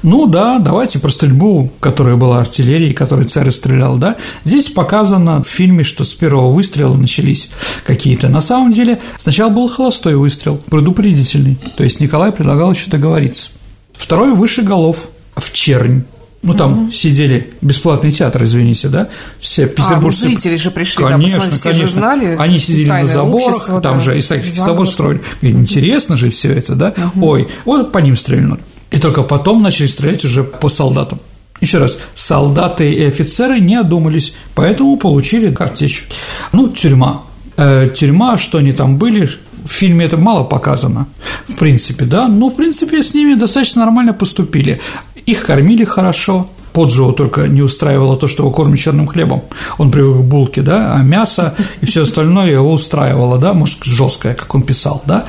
[0.03, 4.17] Ну да, давайте про стрельбу, которая была артиллерией, которой царь стрелял, да.
[4.45, 7.49] Здесь показано в фильме, что с первого выстрела начались
[7.83, 8.29] какие-то.
[8.29, 13.49] На самом деле сначала был холостой выстрел, предупредительный, то есть Николай предлагал еще договориться.
[13.93, 16.03] Второй выше голов, в чернь.
[16.43, 16.91] Ну, там угу.
[16.91, 20.25] сидели бесплатный театр, извините, да, все петербуржцы.
[20.25, 21.73] А, ну, зрители же пришли, конечно, да, конечно.
[21.73, 25.21] Же знали, Они сидели на заборах, там да, же Исаакиевский собор строили.
[25.41, 26.95] Интересно же все это, да?
[27.15, 27.27] Угу.
[27.27, 28.59] Ой, вот по ним стрельнули.
[28.89, 31.19] И только потом начали стрелять уже по солдатам.
[31.61, 36.05] Еще раз, солдаты и офицеры не одумались, поэтому получили картечь.
[36.51, 37.21] Ну, тюрьма.
[37.55, 39.29] Э, тюрьма, что они там были,
[39.63, 41.07] в фильме это мало показано,
[41.47, 44.81] в принципе, да, но, в принципе, с ними достаточно нормально поступили.
[45.25, 49.43] Их кормили хорошо, Поджио только не устраивало то, что его кормят черным хлебом.
[49.77, 54.35] Он привык к булке, да, а мясо и все остальное его устраивало, да, может, жесткое,
[54.35, 55.25] как он писал, да.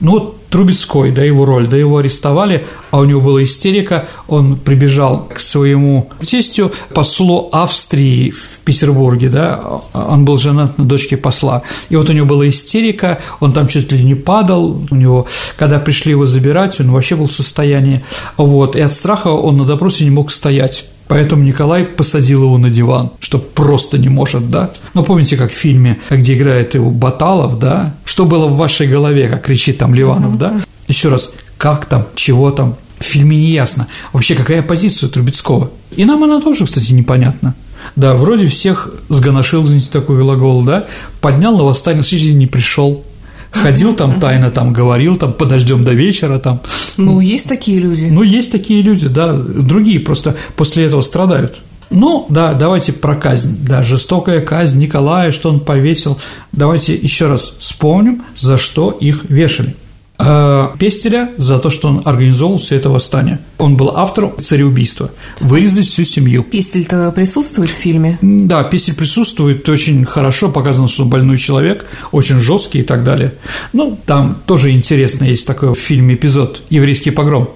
[0.00, 4.56] Ну вот Трубецкой, да, его роль, да, его арестовали, а у него была истерика, он
[4.56, 11.62] прибежал к своему тестю, послу Австрии в Петербурге, да, он был женат на дочке посла,
[11.88, 15.78] и вот у него была истерика, он там чуть ли не падал, у него, когда
[15.78, 18.02] пришли его забирать, он вообще был в состоянии,
[18.36, 22.70] вот, и от страха он на допросе не мог стоять, Поэтому Николай посадил его на
[22.70, 24.70] диван, что просто не может, да?
[24.94, 27.96] Ну, помните, как в фильме, где играет его Баталов, да?
[28.04, 30.60] Что было в вашей голове, как кричит там Ливанов, да?
[30.86, 33.88] Еще раз, как там, чего там, в фильме не ясно.
[34.12, 35.72] Вообще, какая позиция Трубецкого?
[35.96, 37.56] И нам она тоже, кстати, непонятна.
[37.96, 40.86] Да, вроде всех сгоношил, извините, такой глагол, да,
[41.20, 43.04] поднял на восстание, на не пришел,
[43.50, 46.60] ходил там тайно, там говорил, там подождем до вечера, там.
[46.96, 48.06] Ну, есть такие люди.
[48.06, 51.60] Ну, есть такие люди, да, другие просто после этого страдают.
[51.90, 56.18] Ну, да, давайте про казнь, да, жестокая казнь Николая, что он повесил.
[56.52, 59.74] Давайте еще раз вспомним, за что их вешали.
[60.22, 63.38] Э, Пестеля за то, что он организовал все это восстание.
[63.58, 65.10] Он был автором цареубийства.
[65.40, 66.42] Вырезать всю семью.
[66.42, 68.18] Пестель-то присутствует в фильме?
[68.20, 73.34] Да, Пестель присутствует, очень хорошо показано, что он больной человек, очень жесткий и так далее.
[73.72, 77.50] Ну, там тоже интересно, есть такой в фильме эпизод «Еврейский погром»,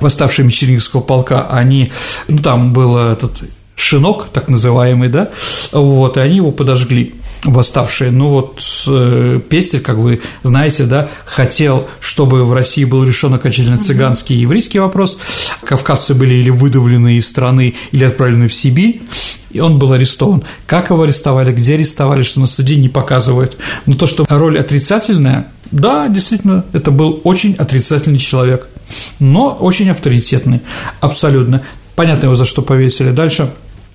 [0.00, 1.90] восставшие Мичеринского полка, они,
[2.28, 3.42] ну, там был этот
[3.74, 5.30] шинок, так называемый, да,
[5.72, 7.14] вот, и они его подожгли.
[7.44, 8.10] Восставшие.
[8.10, 13.78] Ну вот э, Пестель, как вы знаете, да, хотел, чтобы в России был решен окончательно
[13.78, 15.18] цыганский и еврейский вопрос.
[15.64, 19.02] Кавказцы были или выдавлены из страны, или отправлены в Сибирь
[19.50, 20.42] и он был арестован.
[20.66, 23.56] Как его арестовали, где арестовали, что на суде не показывает.
[23.86, 28.68] Но то, что роль отрицательная, да, действительно, это был очень отрицательный человек,
[29.18, 30.60] но очень авторитетный,
[31.00, 31.62] абсолютно.
[31.96, 33.10] Понятно его за что повесили.
[33.10, 33.50] Дальше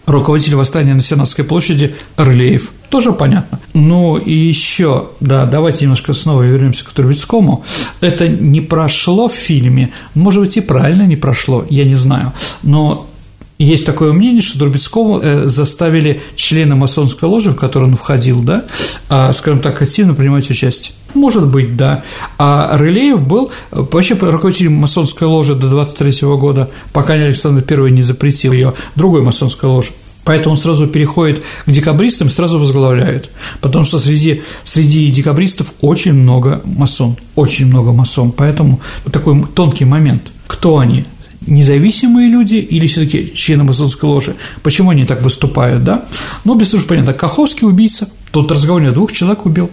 [0.06, 2.72] руководитель восстания на Сенатской площади Орлеев.
[2.96, 3.60] Тоже понятно.
[3.74, 7.66] Ну и еще, да, давайте немножко снова вернемся к Трубецкому.
[8.00, 12.32] Это не прошло в фильме, может быть, и правильно не прошло, я не знаю,
[12.64, 13.06] но
[13.60, 18.64] есть такое мнение, что Трубецкого э, заставили члены масонской ложи, в которую он входил, да,
[19.10, 20.96] а, скажем так, активно принимать участие.
[21.14, 22.02] Может быть, да.
[22.38, 28.54] А Рылеев был вообще руководителем масонской ложи до 23 года, пока Александр I не запретил
[28.54, 29.92] ее другой масонской ложи.
[30.26, 33.30] Поэтому он сразу переходит к декабристам, сразу возглавляет.
[33.62, 38.32] Потому что среди, среди декабристов очень много масон, очень много масон.
[38.32, 40.24] Поэтому такой тонкий момент.
[40.48, 41.06] Кто они?
[41.48, 44.36] независимые люди или все-таки члены масонской ложи?
[44.64, 46.06] Почему они так выступают, да?
[46.44, 49.70] Ну, без служб понятно, Каховский убийца, тут разговор двух человек убил,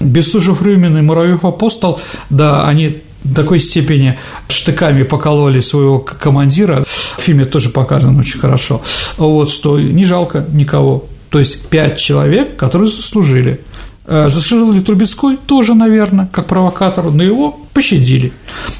[0.00, 4.18] Бестужев Рюмин и Муравьев Апостол, да, они до такой степени
[4.48, 8.82] штыками покололи своего командира, в фильме тоже показано очень хорошо,
[9.16, 13.60] вот, что не жалко никого, то есть пять человек, которые заслужили.
[14.06, 15.38] Э, заслужил ли Трубецкой?
[15.46, 18.32] Тоже, наверное, как провокатор, но его пощадили.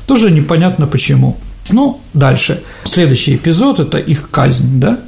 [0.06, 1.36] Тоже непонятно почему.
[1.70, 2.60] Ну, дальше.
[2.84, 4.98] Следующий эпизод– это их казнь, да?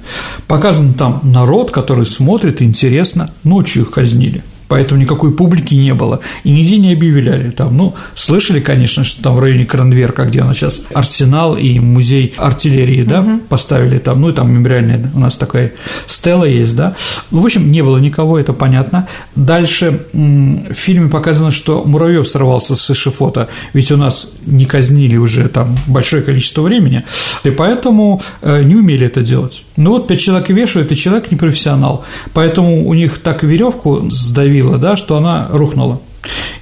[0.47, 4.43] Показан там народ, который смотрит, интересно, ночью их казнили–
[4.75, 9.37] поэтому никакой публики не было, и нигде не объявляли там, ну, слышали, конечно, что там
[9.37, 13.39] в районе Кранверка, где у нас сейчас арсенал и музей артиллерии, да, угу.
[13.49, 15.75] поставили там, ну, и там мемориальная у нас такая
[16.07, 16.97] стела есть, да,
[17.31, 19.07] ну, в общем, не было никого, это понятно.
[19.37, 25.49] Дальше в фильме показано, что Муравьев сорвался с эшифота, ведь у нас не казнили уже
[25.49, 27.05] там большое количество времени,
[27.45, 29.64] и поэтому э, не умели это делать.
[29.77, 34.79] Ну вот пять человек вешают, и человек не профессионал, поэтому у них так веревку сдавило,
[34.79, 36.01] да, что она рухнула.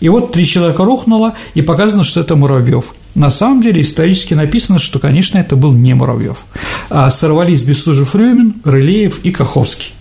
[0.00, 2.94] И вот три человека рухнуло, и показано, что это Муравьев.
[3.14, 6.38] На самом деле исторически написано, что, конечно, это был не Муравьев,
[6.88, 9.92] а сорвались Бестужев Рюмин, Рылеев и Каховский.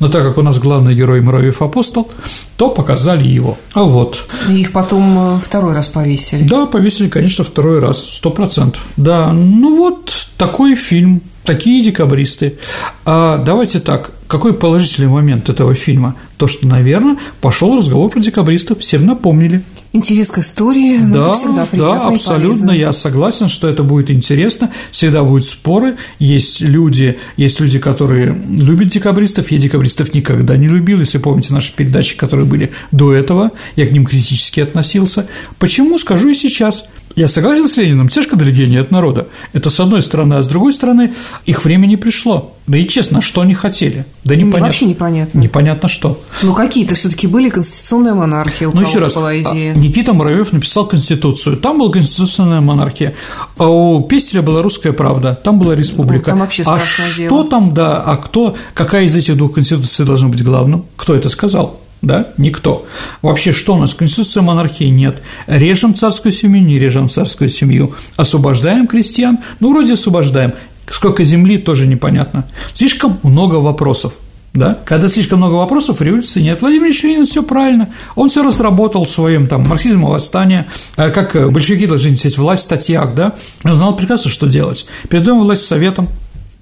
[0.00, 2.10] Но так как у нас главный герой Муравьев апостол,
[2.56, 3.58] то показали его.
[3.74, 4.26] А вот.
[4.48, 6.42] Их потом э, второй раз повесили.
[6.42, 8.84] Да, повесили, конечно, второй раз, сто процентов.
[8.96, 12.56] Да, ну вот такой фильм такие декабристы.
[13.04, 16.14] А давайте так, какой положительный момент этого фильма?
[16.36, 19.62] То, что, наверное, пошел разговор про декабристов, всем напомнили.
[19.92, 24.70] Интерес к истории, ну, да, это всегда Да, абсолютно, я согласен, что это будет интересно,
[24.90, 31.00] всегда будут споры, есть люди, есть люди, которые любят декабристов, я декабристов никогда не любил,
[31.00, 35.26] если помните наши передачи, которые были до этого, я к ним критически относился.
[35.58, 39.28] Почему, скажу и сейчас– я согласен с Лениным, тяжко долегение от народа.
[39.52, 41.12] Это с одной стороны, а с другой стороны,
[41.46, 42.54] их время не пришло.
[42.66, 44.06] Да и честно, что они хотели?
[44.24, 44.66] Да непонятно.
[44.66, 45.38] Вообще непонятно.
[45.38, 46.20] Непонятно что.
[46.42, 49.74] Ну, какие-то все таки были конституционная монархия, у ну, еще раз, была идея.
[49.74, 53.14] Никита Муравьев написал Конституцию, там была конституционная монархия,
[53.58, 56.30] а у Пестеля была русская правда, там была республика.
[56.30, 57.44] Ну, там вообще а что дело.
[57.44, 60.86] там, да, а кто, какая из этих двух конституций должна быть главным?
[60.96, 61.81] Кто это сказал?
[62.02, 62.28] Да?
[62.36, 62.84] Никто.
[63.22, 63.94] Вообще, что у нас?
[63.94, 65.22] Конституция монархии нет.
[65.46, 67.94] Режем царскую семью, не режем царскую семью.
[68.16, 69.38] Освобождаем крестьян?
[69.60, 70.52] Ну, вроде освобождаем.
[70.90, 72.44] Сколько земли, тоже непонятно.
[72.74, 74.14] Слишком много вопросов.
[74.52, 74.78] Да?
[74.84, 76.60] Когда слишком много вопросов, революции нет.
[76.60, 77.88] Владимир Ильич Ленин все правильно.
[78.16, 83.14] Он все разработал своем там марксизме восстания, э, как большевики должны нести власть в статьях,
[83.14, 83.32] да?
[83.64, 84.84] Он знал прекрасно, что делать.
[85.08, 86.08] Передаем власть советам,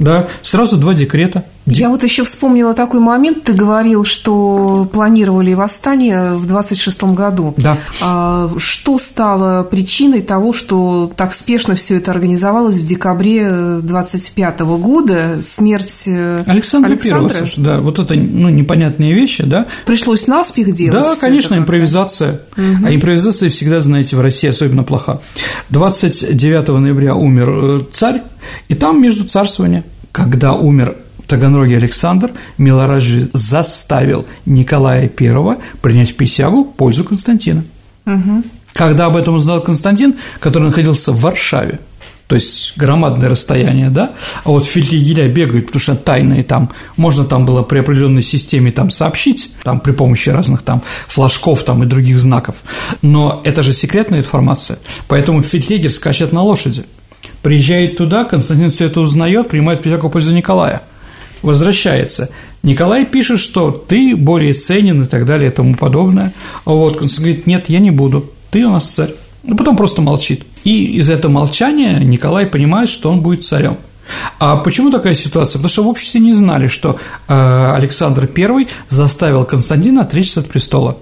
[0.01, 1.45] да, сразу два декрета.
[1.67, 3.45] Я вот еще вспомнила такой момент.
[3.45, 7.55] Ты говорил, что планировали восстание в 26 году.
[7.59, 7.77] Да.
[8.01, 15.41] А что стало причиной того, что так спешно все это организовалось в декабре 25 года?
[15.43, 17.35] Смерть э, Александра, Александра?
[17.35, 19.67] Первого, да, вот это ну, непонятные вещи, да.
[19.87, 21.03] Пришлось наспех делать.
[21.03, 22.41] Да, конечно, импровизация.
[22.57, 22.87] Угу.
[22.87, 25.21] А импровизация всегда, знаете, в России особенно плоха.
[25.69, 28.23] 29 ноября умер э, царь,
[28.69, 30.97] и там между царствования, когда умер
[31.31, 37.63] Таганроге Александр, Милорадж заставил Николая I принять присягу в пользу Константина.
[38.05, 38.43] Угу.
[38.73, 41.79] Когда об этом узнал Константин, который находился в Варшаве,
[42.27, 44.13] то есть громадное расстояние, да,
[44.45, 48.91] а вот фельдъегеря бегают, потому что тайные там, можно там было при определенной системе там
[48.91, 52.57] сообщить, там при помощи разных там флажков там и других знаков,
[53.03, 54.79] но это же секретная информация,
[55.09, 56.85] поэтому фельдъегер скачет на лошади,
[57.43, 60.83] приезжает туда, Константин все это узнает, принимает присягу в пользу Николая–
[61.43, 62.31] возвращается.
[62.63, 66.33] Николай пишет, что ты более ценен и так далее и тому подобное.
[66.65, 69.15] А вот Константин говорит, нет, я не буду, ты у нас царь.
[69.43, 70.45] Ну, потом просто молчит.
[70.65, 73.79] И из этого молчания Николай понимает, что он будет царем.
[74.39, 75.59] А почему такая ситуация?
[75.61, 80.99] Потому что в обществе не знали, что э, Александр I заставил Константина отречься от престола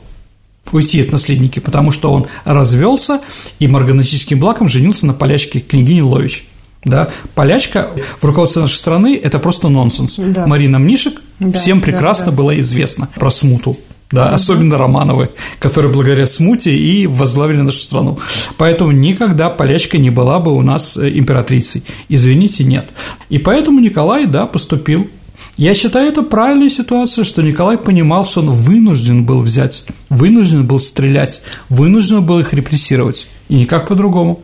[0.72, 3.20] уйти от наследники, потому что он развелся
[3.58, 6.46] и марганатическим блаком женился на полячке княгине Лович.
[6.84, 7.90] Да, полячка
[8.20, 10.14] в руководстве нашей страны– это просто нонсенс.
[10.16, 10.46] Да.
[10.46, 12.36] Марина Мнишек да, всем прекрасно да, да.
[12.36, 13.76] была известна про смуту
[14.10, 14.34] да, угу.
[14.34, 18.18] особенно Романовы, которые благодаря смуте и возглавили нашу страну.
[18.56, 21.84] Поэтому никогда полячка не была бы у нас э, императрицей.
[22.08, 22.88] Извините, нет.
[23.28, 25.08] И поэтому Николай, да, поступил.
[25.56, 30.80] Я считаю, это правильная ситуация, что Николай понимал, что он вынужден был взять, вынужден был
[30.80, 34.42] стрелять, вынужден был их репрессировать, и никак по-другому.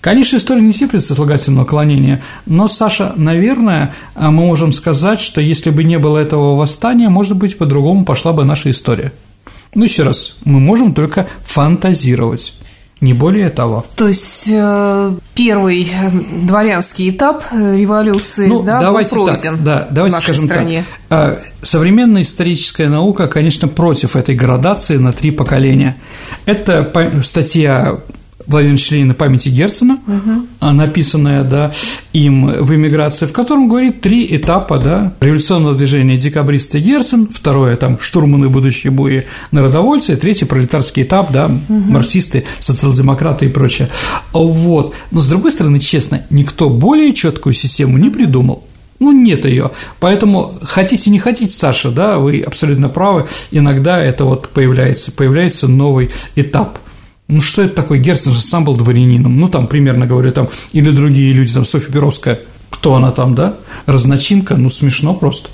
[0.00, 5.84] Конечно, история не терпит сослагательного клонения, но, Саша, наверное, мы можем сказать, что если бы
[5.84, 9.12] не было этого восстания, может быть, по-другому пошла бы наша история.
[9.74, 12.54] Ну, еще раз, мы можем только фантазировать.
[13.02, 13.84] Не более того.
[13.94, 16.10] То есть э, первый э,
[16.44, 20.44] дворянский этап э, революции ну, да, давайте был пройден так, да, давайте в нашей скажем
[20.46, 20.84] стране.
[21.08, 21.42] так.
[21.60, 25.98] Современная историческая наука, конечно, против этой градации на три поколения.
[26.46, 26.90] Это
[27.22, 27.98] статья
[28.46, 30.72] Владимира Ленина «Памяти Герцена», угу.
[30.72, 31.72] написанная да,
[32.12, 37.98] им в эмиграции, в котором говорит три этапа да, революционного движения декабристы Герцен, второе там
[37.98, 41.62] штурманы будущие бои народовольцы, третий пролетарский этап, да, угу.
[41.68, 43.88] марксисты, социал-демократы и прочее.
[44.32, 44.94] Вот.
[45.10, 48.64] Но с другой стороны, честно, никто более четкую систему не придумал.
[48.98, 49.72] Ну, нет ее.
[50.00, 56.10] Поэтому хотите, не хотите, Саша, да, вы абсолютно правы, иногда это вот появляется, появляется новый
[56.34, 56.78] этап–
[57.28, 57.98] ну, что это такое?
[57.98, 59.38] Герцен же сам был дворянином.
[59.38, 62.38] Ну, там, примерно говорю, там, или другие люди, там, Софья Перовская,
[62.70, 63.56] кто она там, да?
[63.86, 65.50] Разночинка, ну, смешно просто.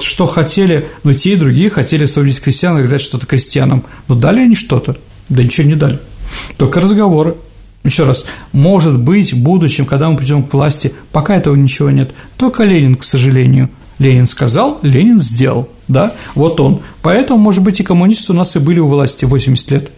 [0.00, 3.84] Что хотели, ну, те и другие хотели освободить крестьян и дать что-то крестьянам.
[4.06, 4.96] Ну, дали они что-то?
[5.28, 5.98] Да ничего не дали.
[6.56, 7.34] Только разговоры.
[7.82, 12.12] Еще раз, может быть, в будущем, когда мы придем к власти, пока этого ничего нет.
[12.36, 13.70] Только Ленин, к сожалению.
[13.98, 16.80] Ленин сказал, Ленин сделал, да, вот он.
[17.02, 19.90] Поэтому, может быть, и коммунисты у нас и были у власти 80 лет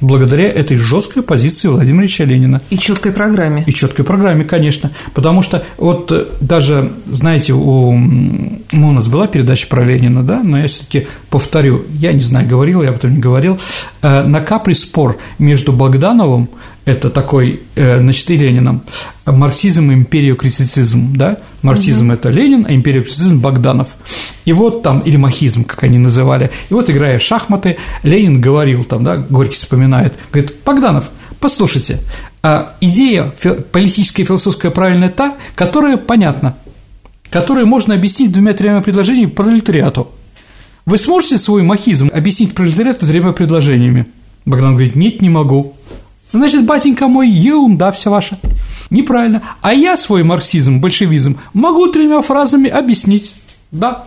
[0.00, 2.60] благодаря этой жесткой позиции Владимира Ильича Ленина.
[2.70, 3.64] И четкой программе.
[3.66, 4.90] И четкой программе, конечно.
[5.14, 10.58] Потому что вот э, даже, знаете, у, у нас была передача про Ленина, да, но
[10.58, 13.58] я все-таки повторю, я не знаю, говорил я об этом не говорил,
[14.02, 16.48] э, на капри спор между Богдановым
[16.88, 18.82] это такой, э, значит, и Лениным,
[19.26, 23.88] марксизм и империокритицизм, да, марксизм угу.– это Ленин, а империокритицизм– Богданов.
[24.44, 28.84] И вот там, или махизм, как они называли, и вот, играя в шахматы, Ленин говорил
[28.84, 31.10] там, да, Горький вспоминает, говорит, Богданов,
[31.40, 32.00] послушайте,
[32.42, 33.32] а идея
[33.72, 36.56] политическая и философская правильная та, которая понятна,
[37.30, 40.10] которую можно объяснить двумя-тремя предложениями пролетариату.
[40.86, 44.06] Вы сможете свой махизм объяснить пролетариату тремя предложениями?
[44.46, 45.76] Богдан говорит, нет, не могу.
[46.32, 48.38] Значит, батенька мой, ерунда вся ваша.
[48.90, 49.42] Неправильно.
[49.60, 53.32] А я свой марксизм, большевизм могу тремя фразами объяснить.
[53.70, 54.04] Да,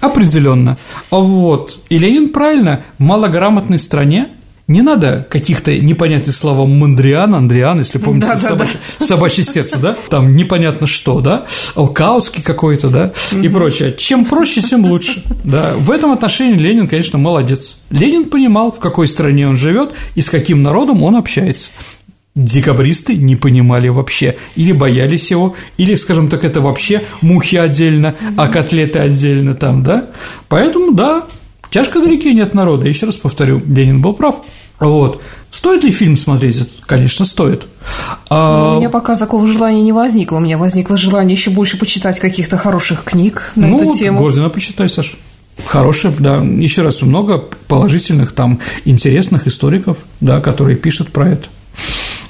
[0.00, 0.78] определенно.
[1.10, 1.78] Вот.
[1.88, 4.28] И Ленин правильно, в малограмотной стране
[4.66, 9.04] не надо каких-то непонятных слов Мандриан, Андриан, если помните, да, собачье, да.
[9.04, 9.96] собачье сердце, да?
[10.08, 11.44] Там непонятно что, да?
[11.74, 13.12] Алкаутский какой-то, да?
[13.42, 13.94] И прочее.
[13.96, 15.22] Чем проще, тем лучше.
[15.44, 15.74] Да.
[15.76, 17.76] В этом отношении Ленин, конечно, молодец.
[17.90, 21.70] Ленин понимал, в какой стране он живет и с каким народом он общается.
[22.34, 28.48] Декабристы не понимали вообще, или боялись его, или, скажем так, это вообще мухи отдельно, а
[28.48, 30.06] котлеты отдельно там, да?
[30.48, 31.26] Поэтому, да,
[31.74, 34.36] Тяжко далеки нет народа, еще раз повторю, Ленин был прав.
[34.78, 35.20] Вот.
[35.50, 36.68] Стоит ли фильм смотреть?
[36.86, 37.66] Конечно, стоит.
[38.30, 38.74] А...
[38.74, 40.36] У меня пока такого желания не возникло.
[40.36, 44.18] У меня возникло желание еще больше почитать каких-то хороших книг на ну, эту вот тему.
[44.18, 45.16] Гордина почитай, Саша.
[45.66, 46.36] Хорошие, да.
[46.36, 51.48] Еще раз, много положительных, там, интересных историков, да, которые пишут про это.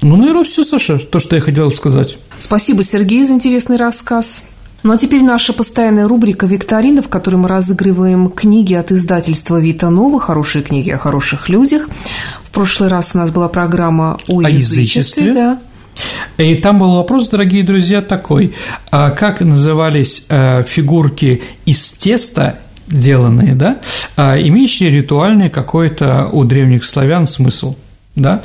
[0.01, 2.17] Ну, наверное, все, Саша, то, что я хотел сказать.
[2.39, 4.45] Спасибо, Сергей, за интересный рассказ.
[4.85, 9.89] Ну а теперь наша постоянная рубрика «Викторина», в которой мы разыгрываем книги от издательства «Вита
[9.89, 11.89] Нова», хорошие книги о хороших людях.
[12.43, 14.83] В прошлый раз у нас была программа о, о язычестве.
[14.83, 15.59] язычестве да.
[16.37, 18.55] И там был вопрос, дорогие друзья, такой,
[18.91, 23.79] а как назывались э, фигурки из теста, сделанные, да,
[24.17, 27.77] а имеющие ритуальный какой-то у древних славян смысл,
[28.17, 28.43] да,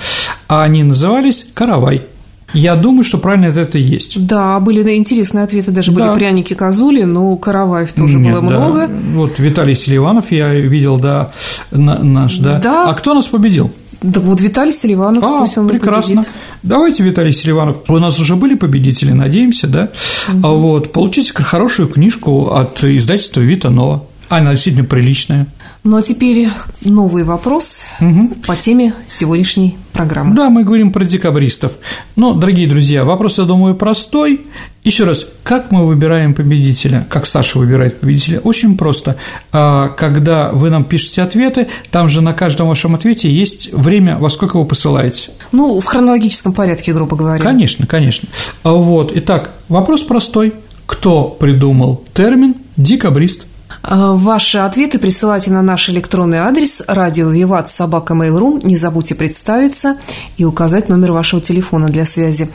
[0.48, 2.06] а они назывались каравай–
[2.54, 4.26] я думаю, что правильно это, и есть.
[4.26, 6.06] Да, были интересные ответы, даже да.
[6.06, 8.60] были пряники козули, но караваев тоже Нет, было да.
[8.60, 8.90] много.
[9.14, 11.32] Вот Виталий Селиванов я видел, да,
[11.72, 12.60] наш, да.
[12.60, 12.90] да.
[12.90, 13.72] А кто нас победил?
[14.02, 16.24] Так вот, Виталий Селиванов, а, пусть он прекрасно.
[16.24, 16.34] победит.
[16.64, 17.78] Давайте, Виталий Селиванов.
[17.90, 19.90] У нас уже были победители, надеемся, да?
[20.30, 20.48] Угу.
[20.48, 24.06] Вот, получите хорошую книжку от издательства Вита Нова.
[24.30, 25.48] Она действительно приличная.
[25.84, 26.50] Ну а теперь
[26.84, 28.30] новый вопрос угу.
[28.46, 30.36] по теме сегодняшней программы.
[30.36, 31.74] Да, мы говорим про декабристов.
[32.18, 34.42] Но, дорогие друзья, вопрос, я думаю, простой.
[34.84, 37.06] Еще раз, как мы выбираем победителя?
[37.10, 38.40] Как Саша выбирает победителя?
[38.40, 39.16] Очень просто.
[39.52, 44.30] А, когда вы нам пишете ответы, там же на каждом вашем ответе есть время, во
[44.30, 45.32] сколько вы посылаете.
[45.54, 47.42] Ну, в хронологическом порядке, грубо говоря.
[47.42, 48.28] Конечно, конечно.
[48.64, 50.54] А Вот, итак, вопрос простой.
[50.86, 53.46] Кто придумал термин «декабрист»?
[53.82, 58.66] А, ваши ответы присылайте на наш электронный адрес радио Виват собака Mail.ru.
[58.66, 59.98] Не забудьте представиться
[60.38, 62.50] и указать номер вашего телефона для связи.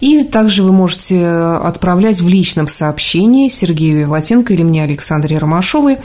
[0.00, 5.98] И также вы можете отправлять в личном сообщении Сергею Виватенко или мне Александре Ромашовой.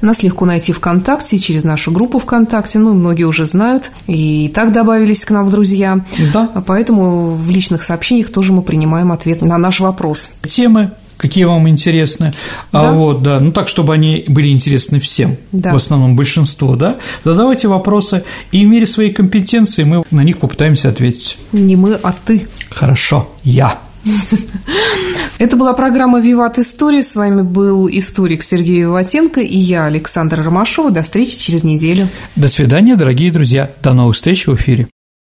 [0.00, 2.78] Нас легко найти ВКонтакте через нашу группу ВКонтакте.
[2.78, 6.00] Ну, многие уже знают и так добавились к нам в друзья.
[6.32, 6.48] Да.
[6.66, 10.30] Поэтому в личных сообщениях тоже мы принимаем ответ на наш вопрос.
[10.46, 12.32] Темы какие вам интересны,
[12.72, 12.90] а да.
[12.90, 15.72] а вот, да, ну так, чтобы они были интересны всем, да.
[15.72, 20.88] в основном большинству, да, задавайте вопросы, и в мере своей компетенции мы на них попытаемся
[20.88, 21.38] ответить.
[21.52, 22.46] Не мы, а ты.
[22.70, 23.78] Хорошо, я.
[25.38, 27.02] Это была программа «Виват История».
[27.02, 30.90] С вами был историк Сергей Виватенко и я, Александра Ромашова.
[30.90, 32.08] До встречи через неделю.
[32.34, 33.70] До свидания, дорогие друзья.
[33.80, 34.88] До новых встреч в эфире.